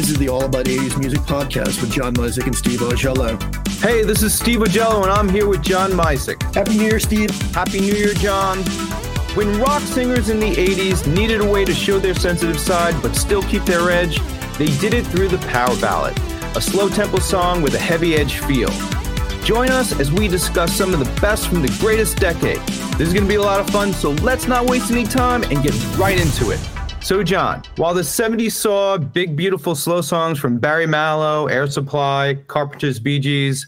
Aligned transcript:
This 0.00 0.12
is 0.12 0.16
the 0.16 0.30
All 0.30 0.46
About 0.46 0.64
80s 0.64 0.98
Music 0.98 1.20
podcast 1.20 1.82
with 1.82 1.92
John 1.92 2.14
Musick 2.16 2.46
and 2.46 2.56
Steve 2.56 2.80
Ogello. 2.80 3.38
Hey, 3.82 4.02
this 4.02 4.22
is 4.22 4.32
Steve 4.32 4.60
Ogello, 4.60 5.02
and 5.02 5.12
I'm 5.12 5.28
here 5.28 5.46
with 5.46 5.60
John 5.60 5.94
Musick. 5.94 6.42
Happy 6.54 6.78
New 6.78 6.84
Year, 6.84 6.98
Steve. 6.98 7.30
Happy 7.52 7.80
New 7.80 7.92
Year, 7.92 8.14
John. 8.14 8.60
When 9.36 9.60
rock 9.60 9.82
singers 9.82 10.30
in 10.30 10.40
the 10.40 10.52
80s 10.54 11.06
needed 11.06 11.42
a 11.42 11.44
way 11.44 11.66
to 11.66 11.74
show 11.74 11.98
their 11.98 12.14
sensitive 12.14 12.58
side 12.58 12.94
but 13.02 13.14
still 13.14 13.42
keep 13.42 13.66
their 13.66 13.90
edge, 13.90 14.18
they 14.56 14.74
did 14.78 14.94
it 14.94 15.06
through 15.06 15.28
the 15.28 15.38
power 15.48 15.78
ballad, 15.82 16.18
a 16.56 16.62
slow 16.62 16.88
tempo 16.88 17.18
song 17.18 17.60
with 17.60 17.74
a 17.74 17.78
heavy 17.78 18.14
edge 18.14 18.38
feel. 18.38 18.70
Join 19.44 19.68
us 19.68 20.00
as 20.00 20.10
we 20.10 20.28
discuss 20.28 20.74
some 20.74 20.94
of 20.94 20.98
the 20.98 21.20
best 21.20 21.46
from 21.46 21.60
the 21.60 21.76
greatest 21.78 22.16
decade. 22.16 22.66
This 22.96 23.08
is 23.08 23.12
going 23.12 23.24
to 23.24 23.28
be 23.28 23.34
a 23.34 23.42
lot 23.42 23.60
of 23.60 23.68
fun, 23.68 23.92
so 23.92 24.12
let's 24.12 24.48
not 24.48 24.64
waste 24.70 24.90
any 24.90 25.04
time 25.04 25.42
and 25.42 25.62
get 25.62 25.74
right 25.98 26.18
into 26.18 26.52
it. 26.52 26.79
So, 27.02 27.22
John, 27.22 27.62
while 27.76 27.94
the 27.94 28.02
70s 28.02 28.52
saw 28.52 28.98
big, 28.98 29.34
beautiful 29.34 29.74
slow 29.74 30.02
songs 30.02 30.38
from 30.38 30.58
Barry 30.58 30.86
Manilow, 30.86 31.50
Air 31.50 31.66
Supply, 31.66 32.36
Carpenter's 32.46 33.00
Bee 33.00 33.18
Gees, 33.18 33.66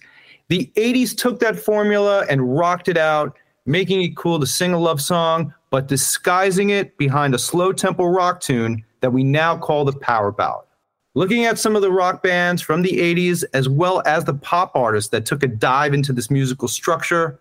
the 0.48 0.70
80s 0.77 1.16
took 1.16 1.40
that 1.40 1.59
formula 1.59 2.26
and 2.28 2.56
rocked 2.56 2.88
it 2.88 2.98
out, 2.98 3.38
making 3.64 4.02
it 4.02 4.16
cool 4.18 4.38
to 4.38 4.46
sing 4.46 4.74
a 4.74 4.78
love 4.78 5.00
song, 5.00 5.54
but 5.70 5.88
disguising 5.88 6.70
it 6.70 6.98
behind 6.98 7.34
a 7.34 7.38
slow 7.38 7.73
tempo 7.73 8.04
rock 8.04 8.40
tune 8.40 8.84
that 9.00 9.14
we 9.14 9.24
now 9.24 9.56
call 9.56 9.87
the 9.87 9.92
power 9.92 10.30
ballad. 10.30 10.66
Looking 11.14 11.46
at 11.46 11.59
some 11.59 11.74
of 11.74 11.80
the 11.80 11.90
rock 11.90 12.23
bands 12.23 12.60
from 12.60 12.82
the 12.82 12.92
80s, 12.92 13.45
as 13.54 13.66
well 13.66 14.02
as 14.04 14.24
the 14.24 14.34
pop 14.34 14.73
artists 14.74 15.10
that 15.10 15.24
took 15.24 15.42
a 15.42 15.48
dive 15.48 15.95
into 15.95 16.12
this 16.12 16.30
musical 16.30 16.68
structure, 16.68 17.40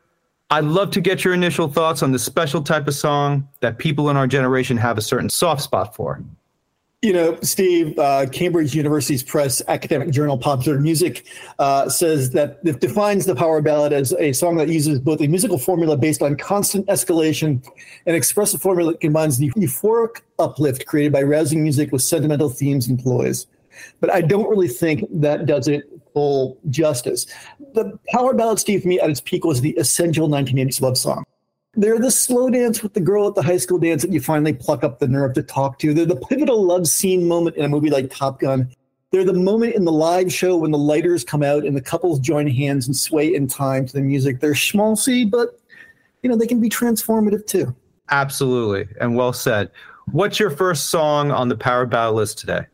I'd 0.52 0.66
love 0.66 0.92
to 0.92 1.02
get 1.02 1.24
your 1.24 1.34
initial 1.34 1.70
thoughts 1.70 2.04
on 2.04 2.12
the 2.12 2.20
special 2.20 2.62
type 2.62 2.86
of 2.86 2.94
song 2.94 3.48
that 3.62 3.78
people 3.78 4.10
in 4.10 4.18
our 4.18 4.28
generation 4.28 4.76
have 4.76 4.98
a 4.98 5.02
certain 5.02 5.30
soft 5.30 5.62
spot 5.62 5.96
for. 5.96 6.22
You 7.02 7.14
know, 7.14 7.40
Steve, 7.42 7.98
uh, 7.98 8.26
Cambridge 8.28 8.76
University's 8.76 9.24
Press 9.24 9.62
academic 9.70 10.10
journal 10.12 10.38
Popular 10.38 10.78
Music 10.78 11.26
uh, 11.58 11.88
says 11.88 12.32
that 12.32 12.60
it 12.66 12.82
defines 12.82 13.26
the 13.26 13.34
power 13.34 13.62
ballad 13.62 13.94
as 13.94 14.14
a 14.20 14.34
song 14.34 14.58
that 14.58 14.68
uses 14.68 15.00
both 15.00 15.22
a 15.22 15.28
musical 15.28 15.58
formula 15.58 15.96
based 15.96 16.22
on 16.22 16.36
constant 16.36 16.86
escalation 16.88 17.66
and 18.06 18.16
expressive 18.16 18.62
formula 18.62 18.92
that 18.92 19.00
combines 19.00 19.38
the 19.38 19.52
euphoric 19.52 20.22
uplift 20.38 20.86
created 20.86 21.14
by 21.14 21.24
rousing 21.24 21.64
music 21.64 21.94
with 21.94 22.02
sentimental 22.02 22.50
themes 22.50 22.88
and 22.88 23.00
ploys. 23.00 23.48
But 24.00 24.12
I 24.12 24.22
don't 24.22 24.50
really 24.50 24.68
think 24.68 25.06
that 25.22 25.46
does 25.46 25.68
it 25.68 25.84
full 26.14 26.58
justice. 26.70 27.26
The 27.74 27.98
power 28.10 28.34
ballad, 28.34 28.60
Steve, 28.60 28.82
for 28.82 28.88
me 28.88 29.00
at 29.00 29.10
its 29.10 29.22
peak 29.22 29.46
was 29.46 29.62
the 29.62 29.72
essential 29.72 30.28
1980s 30.28 30.82
love 30.82 30.98
song. 30.98 31.24
They're 31.74 32.00
the 32.00 32.12
slow 32.12 32.50
dance 32.50 32.84
with 32.84 32.94
the 32.94 33.00
girl 33.00 33.28
at 33.28 33.36
the 33.36 33.42
high 33.42 33.58
school 33.58 33.80
dance 33.80 34.02
that 34.02 34.12
you 34.12 34.20
finally 34.20 34.54
pluck 34.54 34.84
up 34.84 35.00
the 35.00 35.08
nerve 35.08 35.34
to 35.36 35.44
talk 35.44 35.80
to. 35.80 35.94
They're 35.94 36.06
the 36.06 36.18
pivotal 36.18 36.64
love 36.64 36.86
scene 36.86 37.28
moment 37.28 37.56
in 37.56 37.64
a 37.64 37.70
movie 37.70 37.90
like 37.90 38.10
Top 38.10 38.42
Gun. 38.42 38.70
They're 39.12 39.24
the 39.24 39.34
moment 39.34 39.76
in 39.76 39.86
the 39.86 39.92
live 39.92 40.32
show 40.32 40.58
when 40.58 40.72
the 40.72 40.78
lighters 40.78 41.24
come 41.24 41.44
out 41.44 41.66
and 41.66 41.76
the 41.76 41.82
couples 41.82 42.20
join 42.20 42.48
hands 42.48 42.88
and 42.88 42.96
sway 42.96 43.34
in 43.34 43.48
time 43.48 43.86
to 43.86 43.94
the 43.94 44.02
music. 44.02 44.40
They're 44.40 44.54
schmaltzy, 44.54 45.30
but 45.30 45.60
you 46.24 46.30
know 46.30 46.36
they 46.36 46.48
can 46.48 46.60
be 46.60 46.70
transformative 46.70 47.46
too. 47.46 47.76
Absolutely, 48.10 48.88
and 49.00 49.16
well 49.16 49.34
said. 49.34 49.72
What's 50.12 50.40
your 50.40 50.50
first 50.50 50.90
song 50.90 51.32
on 51.32 51.48
the 51.48 51.56
power 51.56 51.86
ballad 51.86 52.16
list 52.16 52.38
today? 52.38 52.66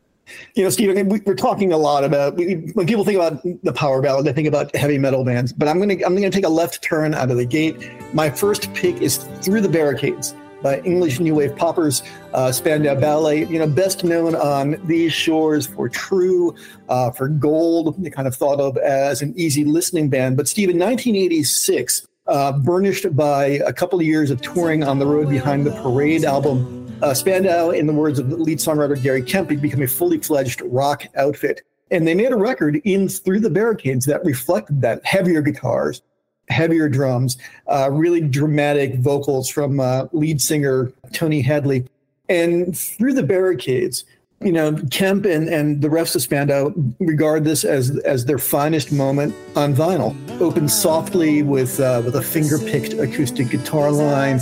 You 0.56 0.64
know, 0.64 0.70
Steve, 0.70 0.94
we're 1.08 1.36
talking 1.36 1.72
a 1.72 1.78
lot 1.78 2.04
about 2.04 2.36
when 2.36 2.88
people 2.88 3.04
think 3.04 3.18
about 3.18 3.42
the 3.64 3.74
power 3.74 4.02
ballad, 4.02 4.26
they 4.26 4.34
think 4.34 4.48
about 4.48 4.76
heavy 4.76 4.98
metal 4.98 5.24
bands. 5.24 5.54
But 5.54 5.68
I'm 5.68 5.80
gonna 5.80 5.96
I'm 6.06 6.16
gonna 6.16 6.30
take 6.30 6.46
a 6.46 6.50
left 6.50 6.82
turn 6.82 7.14
out 7.14 7.32
of 7.32 7.38
the 7.38 7.46
gate. 7.46 7.76
My 8.14 8.30
first 8.30 8.74
pick 8.74 9.02
is 9.02 9.18
"Through 9.42 9.62
the 9.62 9.70
Barricades" 9.70 10.36
by 10.62 10.80
English 10.82 11.20
new 11.20 11.36
wave 11.36 11.56
poppers, 11.56 12.04
uh, 12.34 12.52
Spandau 12.52 12.96
Ballet. 12.96 13.46
You 13.46 13.60
know, 13.60 13.68
best 13.68 14.04
known 14.04 14.36
on 14.36 14.82
these 14.86 15.14
shores 15.14 15.68
for 15.68 15.88
True, 15.88 16.56
uh, 16.90 17.12
for 17.12 17.28
Gold. 17.28 18.02
They 18.04 18.10
kind 18.10 18.28
of 18.28 18.36
thought 18.36 18.60
of 18.60 18.78
as 18.78 19.22
an 19.22 19.34
easy 19.38 19.64
listening 19.64 20.10
band. 20.10 20.38
But 20.38 20.48
Steve, 20.48 20.70
in 20.70 20.80
1986. 20.80 22.08
Uh, 22.28 22.52
burnished 22.52 23.16
by 23.16 23.46
a 23.66 23.72
couple 23.72 23.98
of 23.98 24.06
years 24.06 24.30
of 24.32 24.42
touring 24.42 24.84
on 24.84 25.00
the 25.00 25.06
road 25.06 25.30
behind 25.30 25.66
the 25.66 25.72
Parade 25.82 26.26
album, 26.26 26.77
uh, 27.02 27.14
Spandau, 27.14 27.70
in 27.70 27.88
the 27.88 27.94
words 27.94 28.20
of 28.20 28.30
the 28.30 28.38
lead 28.38 28.58
songwriter 28.58 29.02
Gary 29.02 29.22
Kemp, 29.22 29.50
had 29.50 29.62
become 29.62 29.82
a 29.82 29.88
fully 29.88 30.20
fledged 30.20 30.62
rock 30.62 31.06
outfit. 31.16 31.62
And 31.92 32.08
they 32.08 32.16
made 32.16 32.32
a 32.32 32.38
record 32.38 32.82
in 32.84 33.08
Through 33.08 33.40
the 33.42 33.50
Barricades 33.50 34.06
that 34.08 34.24
reflected 34.26 34.82
that 34.82 35.06
heavier 35.06 35.42
guitars, 35.42 36.02
heavier 36.50 36.90
drums, 36.90 37.38
uh, 37.68 37.90
really 37.92 38.22
dramatic 38.22 38.96
vocals 38.96 39.50
from 39.50 39.80
uh, 39.80 40.08
lead 40.12 40.42
singer 40.42 40.92
Tony 41.14 41.42
Hadley. 41.42 41.86
And 42.30 42.78
Through 42.78 43.14
the 43.14 43.24
Barricades, 43.24 44.04
you 44.42 44.52
know, 44.52 44.76
Kemp 44.92 45.26
and, 45.26 45.50
and 45.50 45.82
the 45.82 45.90
rest 45.90 46.16
of 46.16 46.22
Spandau 46.22 46.72
regard 47.00 47.44
this 47.44 47.64
as 47.64 47.98
as 48.00 48.26
their 48.26 48.38
finest 48.38 48.92
moment 48.92 49.34
on 49.56 49.74
vinyl. 49.74 50.16
Opens 50.40 50.80
softly 50.80 51.42
with 51.42 51.80
uh, 51.80 52.04
with 52.06 52.16
a 52.16 52.22
finger 52.22 52.60
picked 52.60 52.94
acoustic 52.94 53.50
guitar 53.50 53.92
line, 53.92 54.40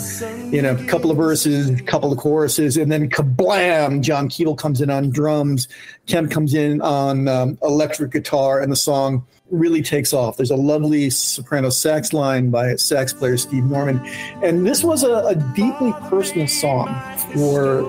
you 0.51 0.61
know, 0.61 0.75
a 0.75 0.85
couple 0.87 1.11
of 1.11 1.17
verses, 1.17 1.69
a 1.69 1.81
couple 1.83 2.11
of 2.11 2.17
choruses, 2.17 2.75
and 2.75 2.91
then 2.91 3.09
kablam! 3.09 4.01
John 4.01 4.27
Keeble 4.27 4.57
comes 4.57 4.81
in 4.81 4.89
on 4.89 5.11
drums, 5.11 5.69
Kemp 6.07 6.29
comes 6.29 6.53
in 6.53 6.81
on 6.81 7.29
um, 7.29 7.57
electric 7.61 8.11
guitar, 8.11 8.59
and 8.59 8.69
the 8.69 8.75
song 8.75 9.25
really 9.49 9.81
takes 9.81 10.11
off. 10.11 10.35
There's 10.35 10.51
a 10.51 10.57
lovely 10.57 11.09
soprano 11.09 11.69
sax 11.69 12.11
line 12.11 12.49
by 12.49 12.75
sax 12.75 13.13
player 13.13 13.37
Steve 13.37 13.63
Norman, 13.63 14.05
and 14.43 14.67
this 14.67 14.83
was 14.83 15.03
a, 15.03 15.27
a 15.27 15.35
deeply 15.55 15.93
personal 16.09 16.49
song 16.49 16.87
for 17.33 17.83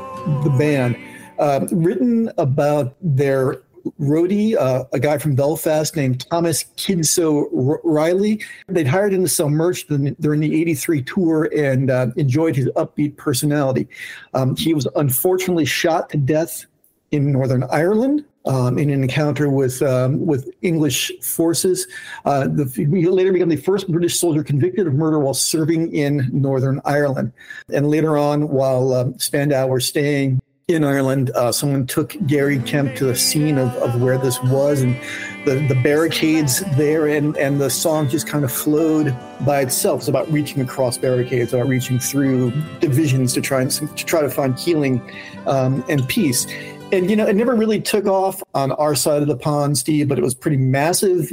the 0.44 0.54
band 0.56 0.96
uh, 1.38 1.66
written 1.70 2.30
about 2.38 2.96
their 3.00 3.60
roadie, 4.00 4.56
uh, 4.56 4.84
a 4.92 4.98
guy 4.98 5.18
from 5.18 5.34
Belfast 5.34 5.94
named 5.96 6.28
Thomas 6.28 6.64
Kidso 6.76 7.46
Reilly. 7.84 8.42
They'd 8.68 8.86
hired 8.86 9.12
him 9.12 9.22
to 9.22 9.28
sell 9.28 9.48
merch 9.48 9.86
during 9.86 10.40
the 10.40 10.60
83 10.60 11.02
tour 11.02 11.50
and 11.56 11.90
uh, 11.90 12.08
enjoyed 12.16 12.56
his 12.56 12.66
upbeat 12.76 13.16
personality. 13.16 13.88
Um, 14.34 14.56
he 14.56 14.74
was 14.74 14.86
unfortunately 14.96 15.64
shot 15.64 16.10
to 16.10 16.16
death 16.16 16.66
in 17.10 17.32
Northern 17.32 17.64
Ireland. 17.64 18.24
Um, 18.46 18.78
in 18.78 18.90
an 18.90 19.02
encounter 19.02 19.50
with 19.50 19.82
um, 19.82 20.24
with 20.24 20.48
English 20.62 21.10
forces, 21.20 21.84
uh, 22.26 22.46
the, 22.46 22.64
he 22.76 22.86
later 23.08 23.32
became 23.32 23.48
the 23.48 23.56
first 23.56 23.90
British 23.90 24.20
soldier 24.20 24.44
convicted 24.44 24.86
of 24.86 24.94
murder 24.94 25.18
while 25.18 25.34
serving 25.34 25.92
in 25.92 26.30
Northern 26.32 26.80
Ireland. 26.84 27.32
And 27.74 27.90
later 27.90 28.16
on, 28.16 28.50
while 28.50 28.94
um, 28.94 29.18
Spandau 29.18 29.66
were 29.66 29.80
staying 29.80 30.40
in 30.68 30.82
Ireland, 30.82 31.30
uh, 31.36 31.52
someone 31.52 31.86
took 31.86 32.16
Gary 32.26 32.58
Kemp 32.58 32.96
to 32.96 33.04
the 33.04 33.14
scene 33.14 33.56
of, 33.56 33.72
of 33.76 34.02
where 34.02 34.18
this 34.18 34.42
was 34.42 34.82
and 34.82 34.96
the, 35.44 35.64
the 35.68 35.80
barricades 35.80 36.58
there, 36.76 37.06
and, 37.06 37.36
and 37.36 37.60
the 37.60 37.70
song 37.70 38.08
just 38.08 38.26
kind 38.26 38.44
of 38.44 38.50
flowed 38.50 39.16
by 39.42 39.60
itself. 39.60 40.00
It's 40.00 40.08
about 40.08 40.28
reaching 40.32 40.60
across 40.60 40.98
barricades, 40.98 41.54
about 41.54 41.68
reaching 41.68 42.00
through 42.00 42.50
divisions 42.80 43.32
to 43.34 43.40
try 43.40 43.62
and 43.62 43.70
to 43.70 44.04
try 44.04 44.22
to 44.22 44.28
find 44.28 44.58
healing 44.58 45.00
um, 45.46 45.84
and 45.88 46.08
peace 46.08 46.48
and 46.92 47.10
you 47.10 47.16
know, 47.16 47.26
it 47.26 47.34
never 47.34 47.54
really 47.54 47.80
took 47.80 48.06
off 48.06 48.42
on 48.54 48.72
our 48.72 48.94
side 48.94 49.20
of 49.20 49.28
the 49.28 49.36
pond, 49.36 49.76
Steve, 49.76 50.08
but 50.08 50.18
it 50.18 50.22
was 50.22 50.34
pretty 50.34 50.56
massive 50.56 51.32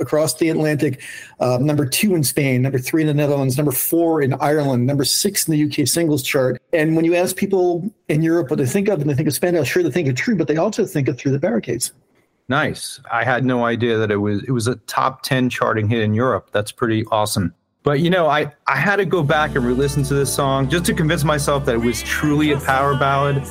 across 0.00 0.34
the 0.34 0.48
Atlantic. 0.48 1.02
Uh, 1.40 1.58
number 1.60 1.86
two 1.86 2.14
in 2.14 2.24
Spain, 2.24 2.62
number 2.62 2.78
three 2.78 3.02
in 3.02 3.08
the 3.08 3.14
Netherlands, 3.14 3.56
number 3.56 3.72
four 3.72 4.22
in 4.22 4.32
Ireland, 4.34 4.86
number 4.86 5.04
six 5.04 5.46
in 5.46 5.52
the 5.52 5.82
UK 5.82 5.86
singles 5.86 6.22
chart. 6.22 6.60
And 6.72 6.96
when 6.96 7.04
you 7.04 7.14
ask 7.14 7.36
people 7.36 7.90
in 8.08 8.22
Europe 8.22 8.48
what 8.50 8.58
they 8.58 8.66
think 8.66 8.88
of, 8.88 9.00
and 9.00 9.10
they 9.10 9.14
think 9.14 9.28
of 9.28 9.34
Spandau, 9.34 9.62
sure 9.62 9.82
they 9.82 9.90
think 9.90 10.08
of 10.08 10.14
True, 10.14 10.36
but 10.36 10.48
they 10.48 10.56
also 10.56 10.86
think 10.86 11.08
of 11.08 11.18
Through 11.18 11.32
the 11.32 11.38
Barricades. 11.38 11.92
Nice. 12.48 13.00
I 13.10 13.24
had 13.24 13.44
no 13.44 13.64
idea 13.64 13.98
that 13.98 14.10
it 14.10 14.18
was 14.18 14.42
it 14.44 14.50
was 14.50 14.66
a 14.66 14.76
top 14.76 15.22
ten 15.22 15.48
charting 15.48 15.88
hit 15.88 16.02
in 16.02 16.12
Europe. 16.14 16.50
That's 16.52 16.72
pretty 16.72 17.04
awesome. 17.10 17.54
But 17.82 18.00
you 18.00 18.10
know, 18.10 18.26
I, 18.26 18.52
I 18.66 18.76
had 18.76 18.96
to 18.96 19.04
go 19.04 19.22
back 19.22 19.54
and 19.54 19.64
re-listen 19.64 20.02
to 20.04 20.14
this 20.14 20.34
song 20.34 20.70
just 20.70 20.86
to 20.86 20.94
convince 20.94 21.24
myself 21.24 21.66
that 21.66 21.74
it 21.74 21.82
was 21.82 22.02
truly 22.02 22.52
a 22.52 22.60
power 22.60 22.96
ballad. 22.96 23.42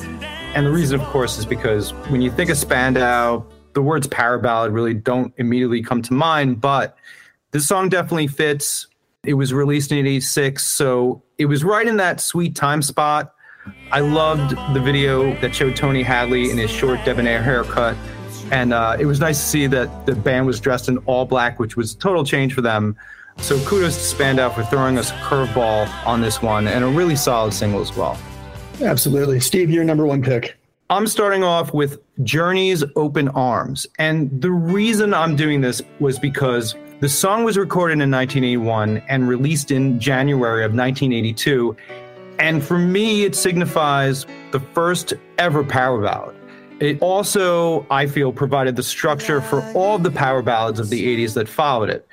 And 0.54 0.66
the 0.66 0.70
reason, 0.70 1.00
of 1.00 1.06
course, 1.08 1.36
is 1.36 1.44
because 1.44 1.90
when 2.10 2.22
you 2.22 2.30
think 2.30 2.48
of 2.48 2.56
Spandau, 2.56 3.44
the 3.72 3.82
words 3.82 4.06
power 4.06 4.38
ballad 4.38 4.72
really 4.72 4.94
don't 4.94 5.34
immediately 5.36 5.82
come 5.82 6.00
to 6.02 6.12
mind, 6.12 6.60
but 6.60 6.96
this 7.50 7.66
song 7.66 7.88
definitely 7.88 8.28
fits. 8.28 8.86
It 9.24 9.34
was 9.34 9.52
released 9.52 9.90
in 9.90 9.98
86, 9.98 10.64
so 10.64 11.22
it 11.38 11.46
was 11.46 11.64
right 11.64 11.86
in 11.86 11.96
that 11.96 12.20
sweet 12.20 12.54
time 12.54 12.82
spot. 12.82 13.34
I 13.90 14.00
loved 14.00 14.56
the 14.74 14.80
video 14.80 15.38
that 15.40 15.54
showed 15.54 15.74
Tony 15.74 16.02
Hadley 16.02 16.50
in 16.50 16.58
his 16.58 16.70
short 16.70 17.04
debonair 17.04 17.42
haircut. 17.42 17.96
And 18.52 18.72
uh, 18.72 18.96
it 18.98 19.06
was 19.06 19.20
nice 19.20 19.38
to 19.38 19.44
see 19.44 19.66
that 19.68 20.06
the 20.06 20.14
band 20.14 20.46
was 20.46 20.60
dressed 20.60 20.88
in 20.88 20.98
all 20.98 21.24
black, 21.24 21.58
which 21.58 21.76
was 21.76 21.94
a 21.94 21.98
total 21.98 22.24
change 22.24 22.54
for 22.54 22.60
them. 22.60 22.94
So 23.38 23.58
kudos 23.64 23.96
to 23.96 24.02
Spandau 24.02 24.50
for 24.50 24.62
throwing 24.64 24.98
us 24.98 25.10
a 25.10 25.14
curveball 25.14 25.88
on 26.06 26.20
this 26.20 26.42
one 26.42 26.68
and 26.68 26.84
a 26.84 26.88
really 26.88 27.16
solid 27.16 27.52
single 27.54 27.80
as 27.80 27.96
well. 27.96 28.18
Absolutely. 28.80 29.40
Steve, 29.40 29.70
your 29.70 29.84
number 29.84 30.06
one 30.06 30.22
pick. 30.22 30.56
I'm 30.90 31.06
starting 31.06 31.42
off 31.42 31.72
with 31.72 32.00
Journey's 32.24 32.84
Open 32.94 33.28
Arms. 33.28 33.86
And 33.98 34.30
the 34.40 34.50
reason 34.50 35.14
I'm 35.14 35.34
doing 35.34 35.60
this 35.60 35.80
was 35.98 36.18
because 36.18 36.74
the 37.00 37.08
song 37.08 37.44
was 37.44 37.56
recorded 37.56 37.94
in 37.94 38.10
1981 38.10 38.98
and 39.08 39.26
released 39.26 39.70
in 39.70 39.98
January 39.98 40.64
of 40.64 40.74
1982. 40.74 41.76
And 42.38 42.62
for 42.62 42.78
me, 42.78 43.24
it 43.24 43.34
signifies 43.34 44.26
the 44.50 44.60
first 44.60 45.14
ever 45.38 45.64
power 45.64 46.02
ballad. 46.02 46.36
It 46.80 47.00
also, 47.00 47.86
I 47.90 48.06
feel, 48.06 48.32
provided 48.32 48.76
the 48.76 48.82
structure 48.82 49.40
for 49.40 49.62
all 49.74 49.98
the 49.98 50.10
power 50.10 50.42
ballads 50.42 50.80
of 50.80 50.90
the 50.90 51.16
80s 51.16 51.34
that 51.34 51.48
followed 51.48 51.88
it. 51.88 52.06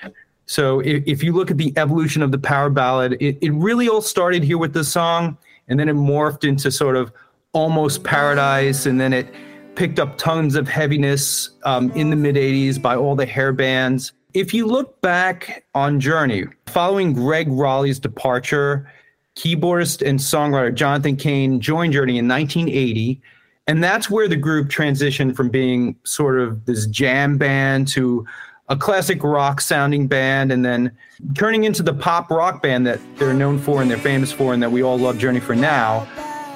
So 0.46 0.82
if, 0.82 1.24
you 1.24 1.34
look 1.34 1.50
at 1.50 1.58
the 1.58 1.74
evolution 1.78 2.22
of 2.22 2.32
the 2.32 2.38
power 2.38 2.70
ballad, 2.70 3.14
it, 3.20 3.38
it 3.42 3.52
really 3.52 3.88
all 3.88 4.02
started 4.02 4.44
here 4.44 4.58
with 4.58 4.74
this 4.74 4.92
song, 4.92 5.38
and 5.72 5.80
then 5.80 5.88
it 5.88 5.96
morphed 5.96 6.44
into 6.44 6.70
sort 6.70 6.98
of 6.98 7.12
almost 7.54 8.04
paradise, 8.04 8.86
and 8.86 9.00
then 9.00 9.14
it 9.14 9.34
picked 9.76 10.00
up 10.00 10.18
tons 10.18 10.56
of 10.56 10.68
heaviness 10.68 11.50
um, 11.64 11.90
in 11.92 12.10
the 12.10 12.16
mid 12.18 12.36
80s 12.36 12.80
by 12.80 12.96
all 12.96 13.16
the 13.16 13.26
hair 13.26 13.54
bands. 13.54 14.12
If 14.34 14.54
you 14.54 14.68
look 14.68 15.00
back 15.00 15.64
on 15.74 16.02
Journey, 16.02 16.44
following 16.68 17.14
Gregg 17.14 17.48
Rolie's 17.48 18.00
departure, 18.00 18.92
keyboardist 19.38 20.06
and 20.06 20.20
songwriter 20.20 20.76
Jonathan 20.76 21.16
Cain 21.16 21.62
joined 21.62 21.94
Journey 21.94 22.18
in 22.18 22.28
1980. 22.28 23.22
And 23.68 23.82
that's 23.82 24.10
where 24.10 24.28
the 24.28 24.36
group 24.36 24.68
transitioned 24.68 25.38
from 25.38 25.50
being 25.50 25.96
sort 26.04 26.38
of 26.38 26.66
this 26.66 26.86
jam 26.88 27.38
band 27.38 27.88
to 27.90 28.26
a 28.72 28.76
classic 28.78 29.22
rock 29.22 29.60
sounding 29.60 30.08
band 30.08 30.50
and 30.50 30.64
then 30.64 30.90
turning 31.36 31.66
into 31.66 31.84
the 31.84 31.94
pop 31.94 32.32
rock 32.32 32.64
band 32.64 32.88
that 32.88 33.02
they're 33.18 33.34
known 33.34 33.60
for 33.60 33.82
and 33.82 33.92
they're 33.92 33.98
famous 33.98 34.32
for 34.32 34.54
and 34.54 34.64
that 34.64 34.72
we 34.72 34.82
all 34.82 34.98
love 34.98 35.18
Journey 35.18 35.42
for 35.42 35.54
now. 35.54 36.08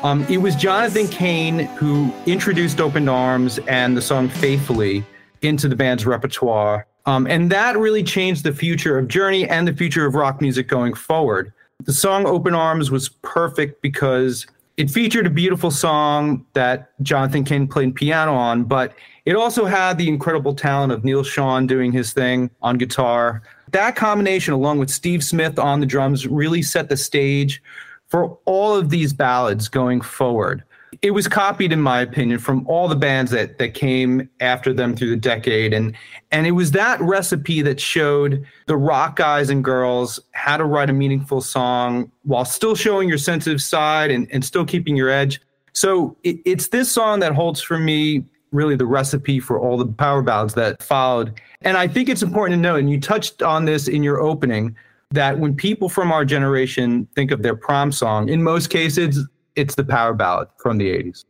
Um, 0.02 0.26
it 0.30 0.38
was 0.38 0.56
Jonathan 0.56 1.10
Cain 1.10 1.60
who 1.76 2.14
introduced 2.26 2.80
Open 2.80 3.10
Arms 3.10 3.60
and 3.68 3.98
the 3.98 4.02
song 4.02 4.30
Faithfully 4.30 5.04
into 5.42 5.68
the 5.68 5.76
band's 5.76 6.06
repertoire. 6.06 6.88
Um, 7.06 7.28
and 7.28 7.52
that 7.52 7.78
really 7.78 8.02
changed 8.02 8.46
the 8.46 8.54
future 8.54 8.98
of 8.98 9.10
Journey 9.10 9.48
and 9.50 9.68
the 9.68 9.74
future 9.74 10.06
of 10.06 10.16
rock 10.16 10.40
music 10.40 10.70
going 10.70 10.94
forward. 10.94 11.52
The 11.84 11.94
song 11.94 12.26
Open 12.26 12.56
Arms 12.56 12.92
was 12.92 13.10
perfect 13.10 13.82
because 13.82 14.48
it 14.78 14.90
featured 14.90 15.28
a 15.28 15.30
beautiful 15.30 15.70
song 15.70 16.46
that 16.54 16.92
Jonathan 17.02 17.44
Cain 17.44 17.68
played 17.68 17.94
piano 17.94 18.34
on, 18.34 18.64
but 18.64 18.94
it 19.26 19.36
also 19.36 19.66
had 19.66 19.98
the 19.98 20.08
incredible 20.08 20.54
talent 20.54 20.92
of 20.92 21.04
Neal 21.04 21.24
Schon 21.24 21.68
doing 21.68 21.92
his 21.92 22.14
thing 22.14 22.52
on 22.62 22.78
guitar. 22.78 23.42
That 23.72 23.96
combination, 23.96 24.54
along 24.54 24.80
with 24.80 24.90
Steve 24.90 25.24
Smith 25.24 25.58
on 25.58 25.80
the 25.80 25.86
drums, 25.86 26.28
really 26.28 26.62
set 26.62 26.90
the 26.90 26.98
stage 26.98 27.62
for 28.08 28.38
all 28.46 28.76
of 28.76 28.90
these 28.90 29.14
ballads 29.14 29.68
going 29.68 30.00
forward. 30.02 30.64
It 31.02 31.12
was 31.12 31.28
copied 31.28 31.74
in 31.74 31.82
my 31.82 32.00
opinion 32.00 32.40
from 32.40 32.66
all 32.68 32.88
the 32.88 32.96
bands 32.96 33.32
that 33.32 33.58
that 33.58 33.74
came 33.74 34.30
after 34.40 34.72
them 34.72 34.96
through 34.96 35.10
the 35.10 35.18
decade. 35.18 35.74
And 35.74 35.94
and 36.32 36.48
it 36.48 36.52
was 36.52 36.72
that 36.72 37.02
recipe 37.02 37.62
that 37.64 37.82
showed 37.82 38.46
the 38.68 38.78
rock 38.78 39.18
guys 39.18 39.50
and 39.50 39.64
girls 39.64 40.20
how 40.32 40.56
to 40.56 40.64
write 40.64 40.90
a 40.90 40.94
meaningful 40.94 41.42
song 41.42 42.12
while 42.24 42.46
still 42.46 42.76
showing 42.76 43.10
your 43.10 43.18
sensitive 43.18 43.62
side 43.62 44.10
and, 44.10 44.28
and 44.32 44.46
still 44.46 44.64
keeping 44.66 44.96
your 44.96 45.10
edge. 45.10 45.42
So 45.74 46.16
it, 46.24 46.38
it's 46.46 46.70
this 46.70 46.90
song 46.90 47.20
that 47.20 47.34
holds 47.34 47.62
for 47.62 47.78
me 47.78 48.24
really 48.56 48.76
the 48.76 48.86
recipe 48.86 49.40
for 49.40 49.60
all 49.60 49.78
the 49.78 49.86
power 49.86 50.22
ballads 50.22 50.54
that 50.54 50.82
followed 50.82 51.40
and 51.62 51.78
i 51.78 51.88
think 51.88 52.10
it's 52.10 52.24
important 52.24 52.58
to 52.58 52.62
note 52.62 52.80
and 52.80 52.90
you 52.90 53.00
touched 53.00 53.44
on 53.44 53.66
this 53.66 53.88
in 53.88 54.02
your 54.02 54.22
opening 54.22 54.76
that 55.12 55.38
when 55.38 55.56
people 55.56 55.88
from 55.88 56.12
our 56.12 56.26
generation 56.26 57.08
think 57.16 57.32
of 57.32 57.44
their 57.44 57.56
prom 57.56 57.92
song 57.92 58.30
in 58.30 58.42
most 58.42 58.70
cases 58.70 59.28
it's 59.56 59.76
the 59.76 59.84
power 59.84 60.14
ballad 60.14 60.48
from 60.58 60.78
the 60.78 60.90
80s. 60.90 61.26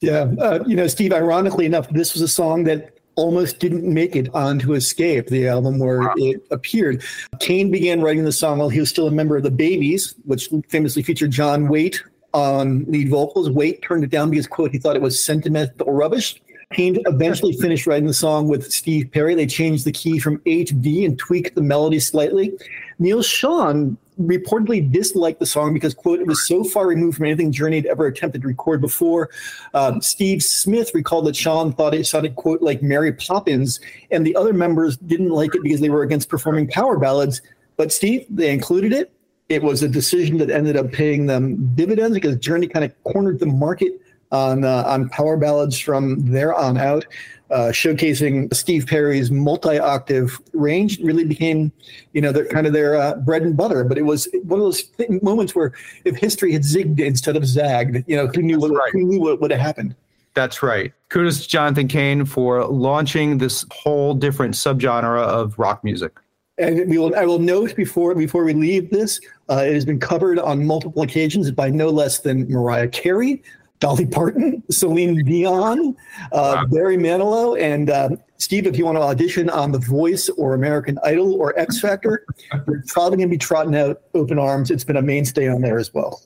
Yeah. 0.00 0.32
Uh, 0.40 0.62
you 0.66 0.76
know, 0.76 0.86
Steve, 0.86 1.12
ironically 1.12 1.66
enough, 1.66 1.88
this 1.90 2.14
was 2.14 2.22
a 2.22 2.28
song 2.28 2.64
that 2.64 2.98
almost 3.16 3.58
didn't 3.58 3.82
make 3.82 4.14
it 4.14 4.32
onto 4.32 4.74
Escape, 4.74 5.26
the 5.26 5.48
album 5.48 5.80
where 5.80 6.00
wow. 6.00 6.14
it 6.16 6.40
appeared. 6.52 7.02
Cain 7.40 7.70
began 7.70 8.00
writing 8.00 8.24
the 8.24 8.32
song 8.32 8.58
while 8.58 8.68
he 8.68 8.78
was 8.78 8.88
still 8.88 9.08
a 9.08 9.10
member 9.10 9.36
of 9.36 9.42
the 9.42 9.50
Babys, 9.50 10.14
which 10.24 10.48
famously 10.68 11.02
featured 11.02 11.32
John 11.32 11.66
Waite 11.66 12.02
on 12.32 12.84
lead 12.84 13.08
vocals. 13.08 13.50
Waite 13.50 13.82
turned 13.82 14.04
it 14.04 14.10
down 14.10 14.30
because, 14.30 14.46
quote, 14.46 14.70
he 14.70 14.78
thought 14.78 14.94
it 14.94 15.02
was 15.02 15.22
sentimental 15.22 15.92
rubbish. 15.92 16.40
Cain 16.72 16.98
eventually 17.06 17.52
finished 17.54 17.86
writing 17.86 18.06
the 18.06 18.14
song 18.14 18.48
with 18.48 18.72
Steve 18.72 19.10
Perry. 19.12 19.34
They 19.34 19.46
changed 19.46 19.84
the 19.84 19.92
key 19.92 20.18
from 20.18 20.40
A 20.46 20.64
to 20.64 20.74
D 20.74 21.04
and 21.04 21.18
tweaked 21.18 21.54
the 21.54 21.62
melody 21.62 22.00
slightly. 22.00 22.52
Neal 22.98 23.22
Schon 23.22 23.96
reportedly 24.20 24.90
disliked 24.90 25.38
the 25.38 25.46
song 25.46 25.72
because, 25.72 25.94
quote, 25.94 26.20
it 26.20 26.26
was 26.26 26.46
so 26.46 26.64
far 26.64 26.86
removed 26.86 27.16
from 27.16 27.26
anything 27.26 27.52
Journey 27.52 27.76
had 27.76 27.86
ever 27.86 28.06
attempted 28.06 28.42
to 28.42 28.48
record 28.48 28.80
before. 28.80 29.30
Um, 29.74 30.02
Steve 30.02 30.42
Smith 30.42 30.90
recalled 30.94 31.26
that 31.26 31.36
Schon 31.36 31.76
thought 31.76 31.94
it 31.94 32.06
sounded, 32.06 32.34
quote, 32.34 32.60
like 32.60 32.82
Mary 32.82 33.12
Poppins, 33.12 33.78
and 34.10 34.26
the 34.26 34.34
other 34.34 34.52
members 34.52 34.96
didn't 34.96 35.30
like 35.30 35.54
it 35.54 35.62
because 35.62 35.80
they 35.80 35.90
were 35.90 36.02
against 36.02 36.28
performing 36.28 36.66
power 36.68 36.98
ballads. 36.98 37.40
But 37.76 37.92
Steve, 37.92 38.26
they 38.28 38.52
included 38.52 38.92
it. 38.92 39.12
It 39.48 39.62
was 39.62 39.82
a 39.82 39.88
decision 39.88 40.36
that 40.38 40.50
ended 40.50 40.76
up 40.76 40.92
paying 40.92 41.26
them 41.26 41.74
dividends 41.74 42.14
because 42.14 42.36
Journey 42.36 42.66
kind 42.66 42.84
of 42.84 42.92
cornered 43.04 43.38
the 43.38 43.46
market 43.46 44.00
on 44.30 44.64
uh, 44.64 44.84
on 44.86 45.08
power 45.08 45.36
ballads 45.36 45.78
from 45.78 46.30
there 46.30 46.54
on 46.54 46.76
out 46.76 47.06
uh, 47.50 47.68
showcasing 47.68 48.52
Steve 48.54 48.86
Perry's 48.86 49.30
multi-octave 49.30 50.40
range 50.52 50.98
really 51.00 51.24
became, 51.24 51.72
you 52.12 52.20
know, 52.20 52.32
their 52.32 52.46
kind 52.46 52.66
of 52.66 52.72
their 52.72 52.96
uh, 52.96 53.14
bread 53.16 53.42
and 53.42 53.56
butter. 53.56 53.84
But 53.84 53.98
it 53.98 54.02
was 54.02 54.28
one 54.42 54.60
of 54.60 54.66
those 54.66 54.84
th- 54.84 55.22
moments 55.22 55.54
where 55.54 55.72
if 56.04 56.16
history 56.16 56.52
had 56.52 56.62
zigged 56.62 57.00
instead 57.00 57.36
of 57.36 57.46
zagged, 57.46 58.04
you 58.06 58.16
know, 58.16 58.26
who 58.26 58.42
knew 58.42 58.58
what, 58.58 58.70
right. 58.70 58.92
who 58.92 59.04
knew 59.04 59.20
what 59.20 59.40
would 59.40 59.50
have 59.50 59.60
happened. 59.60 59.94
That's 60.34 60.62
right. 60.62 60.92
Kudos 61.08 61.42
to 61.42 61.48
Jonathan 61.48 61.88
Cain 61.88 62.24
for 62.24 62.64
launching 62.66 63.38
this 63.38 63.64
whole 63.72 64.14
different 64.14 64.54
subgenre 64.54 65.22
of 65.22 65.58
rock 65.58 65.82
music. 65.82 66.12
And 66.58 66.90
we 66.90 66.98
will, 66.98 67.14
I 67.14 67.24
will 67.24 67.38
note 67.38 67.74
before 67.76 68.14
before 68.14 68.44
we 68.44 68.52
leave 68.52 68.90
this, 68.90 69.20
uh, 69.48 69.64
it 69.64 69.74
has 69.74 69.84
been 69.84 70.00
covered 70.00 70.38
on 70.38 70.66
multiple 70.66 71.02
occasions 71.02 71.50
by 71.50 71.70
no 71.70 71.88
less 71.88 72.18
than 72.18 72.50
Mariah 72.50 72.88
Carey, 72.88 73.42
Dolly 73.80 74.06
Parton, 74.06 74.62
Celine 74.70 75.24
Dion, 75.24 75.96
uh, 76.32 76.54
wow. 76.56 76.64
Barry 76.66 76.96
Manilow, 76.96 77.60
and 77.60 77.90
uh, 77.90 78.10
Steve, 78.38 78.66
if 78.66 78.76
you 78.76 78.84
want 78.84 78.96
to 78.96 79.02
audition 79.02 79.48
on 79.50 79.72
The 79.72 79.78
Voice 79.78 80.28
or 80.30 80.54
American 80.54 80.98
Idol 81.04 81.34
or 81.34 81.58
X 81.58 81.80
Factor, 81.80 82.24
you're 82.66 82.82
probably 82.88 83.18
going 83.18 83.28
to 83.28 83.34
be 83.34 83.38
trotting 83.38 83.76
out 83.76 84.00
Open 84.14 84.38
Arms. 84.38 84.70
It's 84.70 84.84
been 84.84 84.96
a 84.96 85.02
mainstay 85.02 85.48
on 85.48 85.60
there 85.60 85.78
as 85.78 85.94
well. 85.94 86.22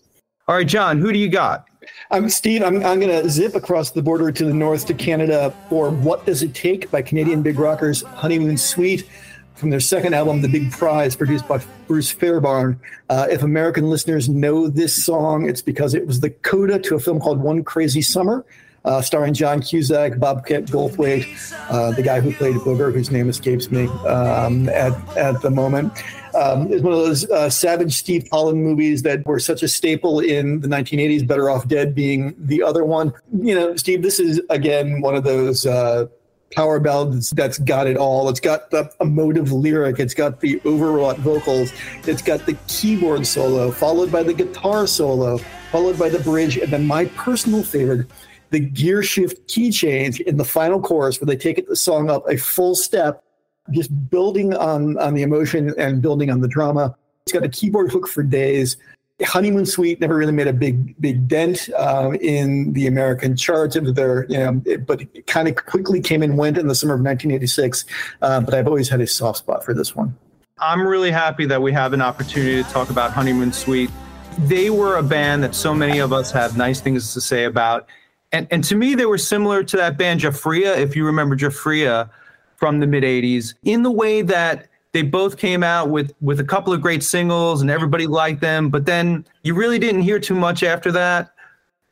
All 0.49 0.56
right, 0.56 0.66
John, 0.66 0.99
who 0.99 1.12
do 1.12 1.19
you 1.19 1.28
got? 1.28 1.66
I'm 2.10 2.28
Steve. 2.28 2.62
I'm, 2.62 2.76
I'm 2.84 3.00
going 3.00 3.22
to 3.22 3.28
zip 3.28 3.55
across 3.55 3.90
the 3.90 4.02
border 4.02 4.31
to 4.31 4.44
the 4.44 4.55
north 4.55 4.87
to 4.87 4.94
Canada 4.94 5.55
for 5.69 5.90
What 5.90 6.25
Does 6.26 6.43
It 6.43 6.55
Take 6.55 6.90
by 6.90 7.02
Canadian 7.02 7.43
big 7.43 7.58
rockers 7.58 8.02
Honeymoon 8.02 8.56
Suite 8.56 9.08
from 9.54 9.70
their 9.70 9.81
second 9.81 10.14
album, 10.14 10.40
The 10.43 10.49
Big 10.49 10.70
Prize, 10.72 11.14
produced 11.14 11.46
by 11.46 11.62
Bruce 11.87 12.10
Fairbairn. 12.10 12.81
Uh, 13.08 13.26
if 13.31 13.43
American 13.43 13.90
listeners 13.90 14.28
know 14.28 14.69
this 14.69 15.04
song, 15.04 15.49
it's 15.49 15.62
because 15.62 15.94
it 15.94 16.06
was 16.06 16.20
the 16.20 16.31
coda 16.31 16.78
to 16.78 16.94
a 16.94 16.99
film 16.99 17.20
called 17.20 17.40
One 17.40 17.62
Crazy 17.62 18.02
Summer, 18.02 18.44
uh, 18.84 19.00
starring 19.00 19.34
John 19.34 19.60
Cusack, 19.60 20.19
Bobcat 20.19 20.64
Goldthwait, 20.64 21.26
uh, 21.70 21.93
the 21.93 22.02
guy 22.02 22.20
who 22.20 22.32
played 22.32 22.56
Booger, 22.56 22.93
whose 22.93 23.10
name 23.10 23.29
escapes 23.29 23.70
me 23.70 23.86
um, 24.06 24.69
at, 24.69 24.93
at 25.17 25.41
the 25.43 25.50
moment. 25.50 25.93
Um, 26.34 26.72
it's 26.72 26.82
one 26.82 26.94
of 26.94 27.00
those 27.00 27.31
uh, 27.31 27.50
savage 27.50 27.94
Steve 27.94 28.26
Holland 28.32 28.62
movies 28.62 29.03
that 29.03 29.24
were 29.26 29.38
such 29.38 29.62
a 29.62 29.69
staple 29.69 30.19
in 30.19 30.60
the 30.60 30.69
1980s, 30.69 31.26
Better 31.26 31.50
Off 31.50 31.69
Dead 31.69 31.94
being 31.94 32.34
the 32.38 32.62
other 32.62 32.84
one. 32.84 33.12
You 33.32 33.55
know, 33.55 33.76
Steve, 33.76 34.03
this 34.03 34.19
is, 34.19 34.41
again, 34.48 35.03
one 35.03 35.15
of 35.15 35.24
those 35.24 35.67
uh, 35.67 36.06
power 36.54 36.78
ballad 36.78 37.14
that's, 37.14 37.30
that's 37.30 37.58
got 37.58 37.86
it 37.86 37.96
all. 37.96 38.28
It's 38.28 38.40
got 38.40 38.70
the 38.70 38.92
emotive 39.00 39.52
lyric, 39.52 39.98
it's 39.98 40.14
got 40.14 40.40
the 40.40 40.60
overwrought 40.64 41.18
vocals, 41.18 41.72
it's 42.06 42.22
got 42.22 42.46
the 42.46 42.56
keyboard 42.68 43.26
solo, 43.26 43.70
followed 43.70 44.12
by 44.12 44.22
the 44.22 44.34
guitar 44.34 44.86
solo, 44.86 45.38
followed 45.70 45.98
by 45.98 46.08
the 46.08 46.20
bridge, 46.20 46.56
and 46.56 46.72
then 46.72 46.86
my 46.86 47.06
personal 47.06 47.62
favorite, 47.62 48.06
the 48.50 48.60
gear 48.60 49.02
shift 49.02 49.48
key 49.48 49.70
change 49.70 50.20
in 50.20 50.36
the 50.36 50.44
final 50.44 50.80
chorus 50.80 51.20
where 51.20 51.26
they 51.26 51.36
take 51.36 51.66
the 51.66 51.76
song 51.76 52.10
up 52.10 52.28
a 52.28 52.36
full 52.36 52.74
step, 52.74 53.24
just 53.70 54.10
building 54.10 54.54
on 54.54 54.98
on 54.98 55.14
the 55.14 55.22
emotion 55.22 55.74
and 55.78 56.02
building 56.02 56.30
on 56.30 56.40
the 56.40 56.48
drama. 56.48 56.94
It's 57.24 57.32
got 57.32 57.44
a 57.44 57.48
keyboard 57.48 57.90
hook 57.90 58.08
for 58.08 58.22
days. 58.22 58.76
Honeymoon 59.22 59.67
Suite 59.67 60.00
never 60.00 60.17
really 60.17 60.32
made 60.32 60.46
a 60.46 60.52
big 60.52 61.00
big 61.00 61.29
dent 61.29 61.69
uh, 61.76 62.12
in 62.20 62.72
the 62.72 62.86
American 62.86 63.36
charts. 63.36 63.79
Was 63.79 63.94
there, 63.94 64.26
you 64.29 64.38
know, 64.38 64.62
it, 64.64 64.86
but 64.86 65.02
it 65.02 65.26
kind 65.26 65.48
of 65.48 65.56
quickly 65.56 66.00
came 66.00 66.22
and 66.22 66.38
went 66.38 66.58
in 66.58 66.69
the 66.69 66.74
summer 66.74 66.94
of 66.94 67.00
1986. 67.00 67.84
Uh, 68.20 68.41
but 68.41 68.55
I've 68.55 68.67
always 68.67 68.88
had 68.88 69.00
a 69.00 69.06
soft 69.06 69.38
spot 69.38 69.64
for 69.64 69.74
this 69.74 69.94
one. 69.94 70.17
I'm 70.58 70.86
really 70.86 71.10
happy 71.10 71.46
that 71.46 71.60
we 71.60 71.72
have 71.72 71.93
an 71.93 72.00
opportunity 72.00 72.62
to 72.62 72.70
talk 72.70 72.91
about 72.91 73.12
Honeymoon 73.12 73.52
Suite. 73.52 73.91
They 74.38 74.70
were 74.70 74.96
a 74.96 75.02
band 75.02 75.43
that 75.43 75.55
so 75.55 75.74
many 75.74 75.98
of 75.98 76.12
us 76.12 76.31
have 76.31 76.56
nice 76.56 76.81
things 76.81 77.12
to 77.14 77.20
say 77.20 77.44
about. 77.44 77.88
And, 78.31 78.46
and 78.50 78.64
to 78.64 78.76
me, 78.76 78.94
they 78.94 79.06
were 79.06 79.19
similar 79.19 79.62
to 79.64 79.76
that 79.76 79.98
band 79.98 80.20
Giuffria, 80.20 80.76
if 80.79 80.96
you 80.96 81.05
remember 81.05 81.36
Giuffria 81.36 82.08
from 82.56 82.81
the 82.81 82.86
mid 82.86 83.02
80s, 83.02 83.55
in 83.64 83.82
the 83.82 83.91
way 83.91 84.22
that 84.22 84.69
they 84.93 85.03
both 85.03 85.37
came 85.37 85.63
out 85.63 85.89
with 85.91 86.13
with 86.20 86.41
a 86.41 86.44
couple 86.44 86.72
of 86.72 86.81
great 86.81 87.03
singles 87.03 87.63
and 87.63 87.70
everybody 87.70 88.06
liked 88.06 88.41
them 88.41 88.69
but 88.69 88.87
then 88.87 89.25
you 89.43 89.55
really 89.55 89.79
didn't 89.79 90.03
hear 90.03 90.19
too 90.19 90.34
much 90.34 90.63
after 90.63 90.93
that. 90.93 91.32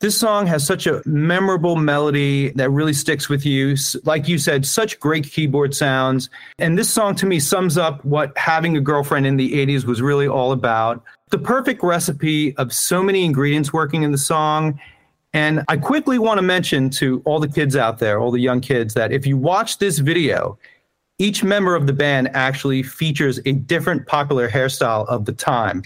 This 0.00 0.19
song 0.19 0.47
has 0.47 0.66
such 0.66 0.87
a 0.87 1.02
memorable 1.04 1.76
melody 1.76 2.52
that 2.52 2.71
really 2.71 2.95
sticks 2.95 3.28
with 3.28 3.45
you. 3.45 3.76
Like 4.04 4.28
you 4.28 4.38
said 4.38 4.64
such 4.64 4.99
great 4.99 5.30
keyboard 5.30 5.75
sounds. 5.75 6.30
And 6.59 6.78
this 6.78 6.88
song 6.88 7.14
to 7.16 7.26
me 7.26 7.38
sums 7.38 7.76
up 7.76 8.02
what 8.02 8.37
having 8.38 8.78
a 8.78 8.80
girlfriend 8.80 9.26
in 9.26 9.37
the 9.37 9.52
80s 9.66 9.85
was 9.85 10.00
really 10.00 10.26
all 10.26 10.52
about. 10.52 11.04
The 11.28 11.38
perfect 11.38 11.83
recipe 11.83 12.57
of 12.57 12.73
so 12.73 13.02
many 13.02 13.26
ingredients 13.26 13.75
working 13.75 14.02
in 14.02 14.11
the 14.11 14.19
song. 14.19 14.80
And 15.35 15.64
I 15.69 15.76
quickly 15.76 16.19
want 16.19 16.38
to 16.38 16.42
mention 16.42 16.88
to 16.90 17.21
all 17.26 17.38
the 17.38 17.49
kids 17.49 17.76
out 17.76 17.99
there, 17.99 18.21
all 18.21 18.30
the 18.30 18.40
young 18.40 18.62
kids, 18.62 18.95
that 18.95 19.12
if 19.12 19.26
you 19.26 19.37
watch 19.37 19.76
this 19.76 19.99
video, 19.99 20.59
each 21.20 21.44
member 21.44 21.74
of 21.76 21.86
the 21.86 21.92
band 21.92 22.30
actually 22.34 22.82
features 22.82 23.38
a 23.44 23.52
different 23.52 24.06
popular 24.06 24.48
hairstyle 24.48 25.06
of 25.06 25.26
the 25.26 25.32
time. 25.32 25.82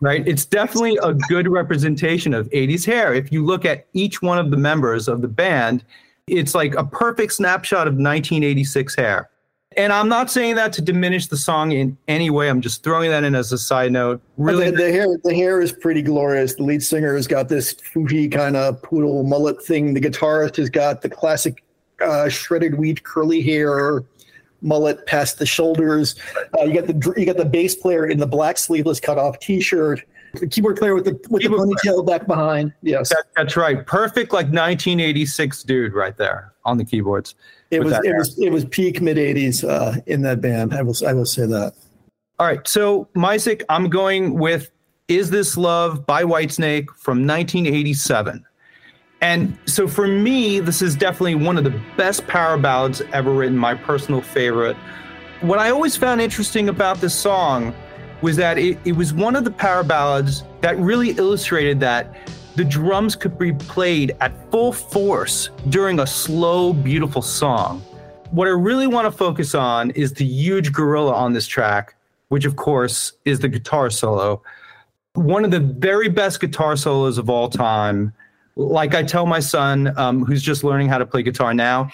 Right? 0.00 0.26
It's 0.26 0.46
definitely 0.46 0.98
a 1.02 1.12
good 1.12 1.48
representation 1.48 2.34
of 2.34 2.48
80s 2.50 2.84
hair. 2.84 3.14
If 3.14 3.30
you 3.30 3.44
look 3.44 3.64
at 3.64 3.86
each 3.92 4.22
one 4.22 4.38
of 4.38 4.50
the 4.50 4.56
members 4.56 5.06
of 5.06 5.20
the 5.20 5.28
band, 5.28 5.84
it's 6.26 6.54
like 6.54 6.74
a 6.74 6.84
perfect 6.84 7.34
snapshot 7.34 7.86
of 7.86 7.94
1986 7.94 8.96
hair. 8.96 9.30
And 9.76 9.92
I'm 9.92 10.08
not 10.08 10.30
saying 10.30 10.54
that 10.54 10.72
to 10.74 10.82
diminish 10.82 11.26
the 11.26 11.36
song 11.36 11.72
in 11.72 11.98
any 12.08 12.30
way. 12.30 12.48
I'm 12.48 12.60
just 12.60 12.82
throwing 12.82 13.10
that 13.10 13.24
in 13.24 13.34
as 13.34 13.52
a 13.52 13.58
side 13.58 13.92
note. 13.92 14.22
Really, 14.36 14.70
the, 14.70 14.76
the 14.76 14.92
hair 14.92 15.06
the 15.24 15.34
hair 15.34 15.60
is 15.60 15.72
pretty 15.72 16.00
glorious. 16.00 16.54
The 16.54 16.62
lead 16.62 16.82
singer 16.82 17.14
has 17.16 17.26
got 17.26 17.48
this 17.48 17.74
foofy 17.74 18.30
kind 18.30 18.56
of 18.56 18.80
poodle 18.82 19.24
mullet 19.24 19.62
thing. 19.64 19.92
The 19.94 20.00
guitarist 20.00 20.56
has 20.56 20.70
got 20.70 21.02
the 21.02 21.08
classic 21.08 21.64
uh, 22.00 22.28
shredded 22.28 22.78
wheat 22.78 23.02
curly 23.02 23.42
hair 23.42 24.04
mullet 24.64 25.06
past 25.06 25.38
the 25.38 25.46
shoulders. 25.46 26.16
Uh, 26.58 26.64
you 26.64 26.80
got 26.80 26.86
the 26.86 27.14
you 27.16 27.26
got 27.26 27.36
the 27.36 27.44
bass 27.44 27.76
player 27.76 28.06
in 28.06 28.18
the 28.18 28.26
black 28.26 28.58
sleeveless 28.58 28.98
cut 28.98 29.18
off 29.18 29.38
T-shirt. 29.38 30.02
The 30.34 30.48
keyboard 30.48 30.76
player 30.76 30.94
with 30.94 31.04
the 31.04 31.20
with 31.30 31.42
keyboard 31.42 31.68
the 31.68 31.74
ponytail 31.74 32.04
player. 32.04 32.18
back 32.18 32.26
behind. 32.26 32.72
Yes, 32.82 33.10
that, 33.10 33.26
that's 33.36 33.56
right. 33.56 33.86
Perfect, 33.86 34.32
like 34.32 34.46
1986 34.46 35.62
dude 35.62 35.92
right 35.92 36.16
there 36.16 36.52
on 36.64 36.76
the 36.78 36.84
keyboards. 36.84 37.36
It 37.70 37.84
was 37.84 37.92
it 38.04 38.16
was 38.16 38.38
it 38.38 38.50
was 38.50 38.64
peak 38.64 39.00
mid 39.00 39.16
80s 39.16 39.68
uh, 39.68 40.00
in 40.06 40.22
that 40.22 40.40
band. 40.40 40.74
I 40.74 40.82
will 40.82 40.96
I 41.06 41.12
will 41.12 41.26
say 41.26 41.46
that. 41.46 41.74
All 42.40 42.46
right, 42.46 42.66
so 42.66 43.08
Musick, 43.14 43.64
I'm 43.68 43.88
going 43.88 44.34
with 44.34 44.72
"Is 45.06 45.30
This 45.30 45.56
Love" 45.56 46.04
by 46.04 46.24
Whitesnake 46.24 46.88
from 46.96 47.26
1987. 47.26 48.44
And 49.24 49.56
so 49.64 49.88
for 49.88 50.06
me, 50.06 50.60
this 50.60 50.82
is 50.82 50.94
definitely 50.94 51.36
one 51.36 51.56
of 51.56 51.64
the 51.64 51.80
best 51.96 52.26
power 52.26 52.58
ballads 52.58 53.00
ever 53.14 53.32
written, 53.32 53.56
my 53.56 53.74
personal 53.74 54.20
favorite. 54.20 54.76
What 55.40 55.58
I 55.58 55.70
always 55.70 55.96
found 55.96 56.20
interesting 56.20 56.68
about 56.68 57.00
this 57.00 57.14
song 57.18 57.74
was 58.20 58.36
that 58.36 58.58
it, 58.58 58.78
it 58.84 58.92
was 58.92 59.14
one 59.14 59.34
of 59.34 59.44
the 59.44 59.50
power 59.50 59.82
ballads 59.82 60.44
that 60.60 60.76
really 60.76 61.12
illustrated 61.12 61.80
that 61.80 62.14
the 62.54 62.66
drums 62.66 63.16
could 63.16 63.38
be 63.38 63.54
played 63.54 64.14
at 64.20 64.50
full 64.50 64.74
force 64.74 65.48
during 65.70 66.00
a 66.00 66.06
slow, 66.06 66.74
beautiful 66.74 67.22
song. 67.22 67.80
What 68.30 68.46
I 68.46 68.50
really 68.50 68.86
want 68.86 69.06
to 69.06 69.10
focus 69.10 69.54
on 69.54 69.90
is 69.92 70.12
the 70.12 70.26
huge 70.26 70.70
gorilla 70.70 71.14
on 71.14 71.32
this 71.32 71.46
track, 71.46 71.94
which 72.28 72.44
of 72.44 72.56
course 72.56 73.14
is 73.24 73.38
the 73.38 73.48
guitar 73.48 73.88
solo. 73.88 74.42
One 75.14 75.46
of 75.46 75.50
the 75.50 75.60
very 75.60 76.10
best 76.10 76.40
guitar 76.40 76.76
solos 76.76 77.16
of 77.16 77.30
all 77.30 77.48
time 77.48 78.12
like 78.56 78.94
I 78.94 79.02
tell 79.02 79.26
my 79.26 79.40
son, 79.40 79.96
um, 79.98 80.24
who's 80.24 80.42
just 80.42 80.64
learning 80.64 80.88
how 80.88 80.98
to 80.98 81.06
play 81.06 81.22
guitar 81.22 81.54
now, 81.54 81.90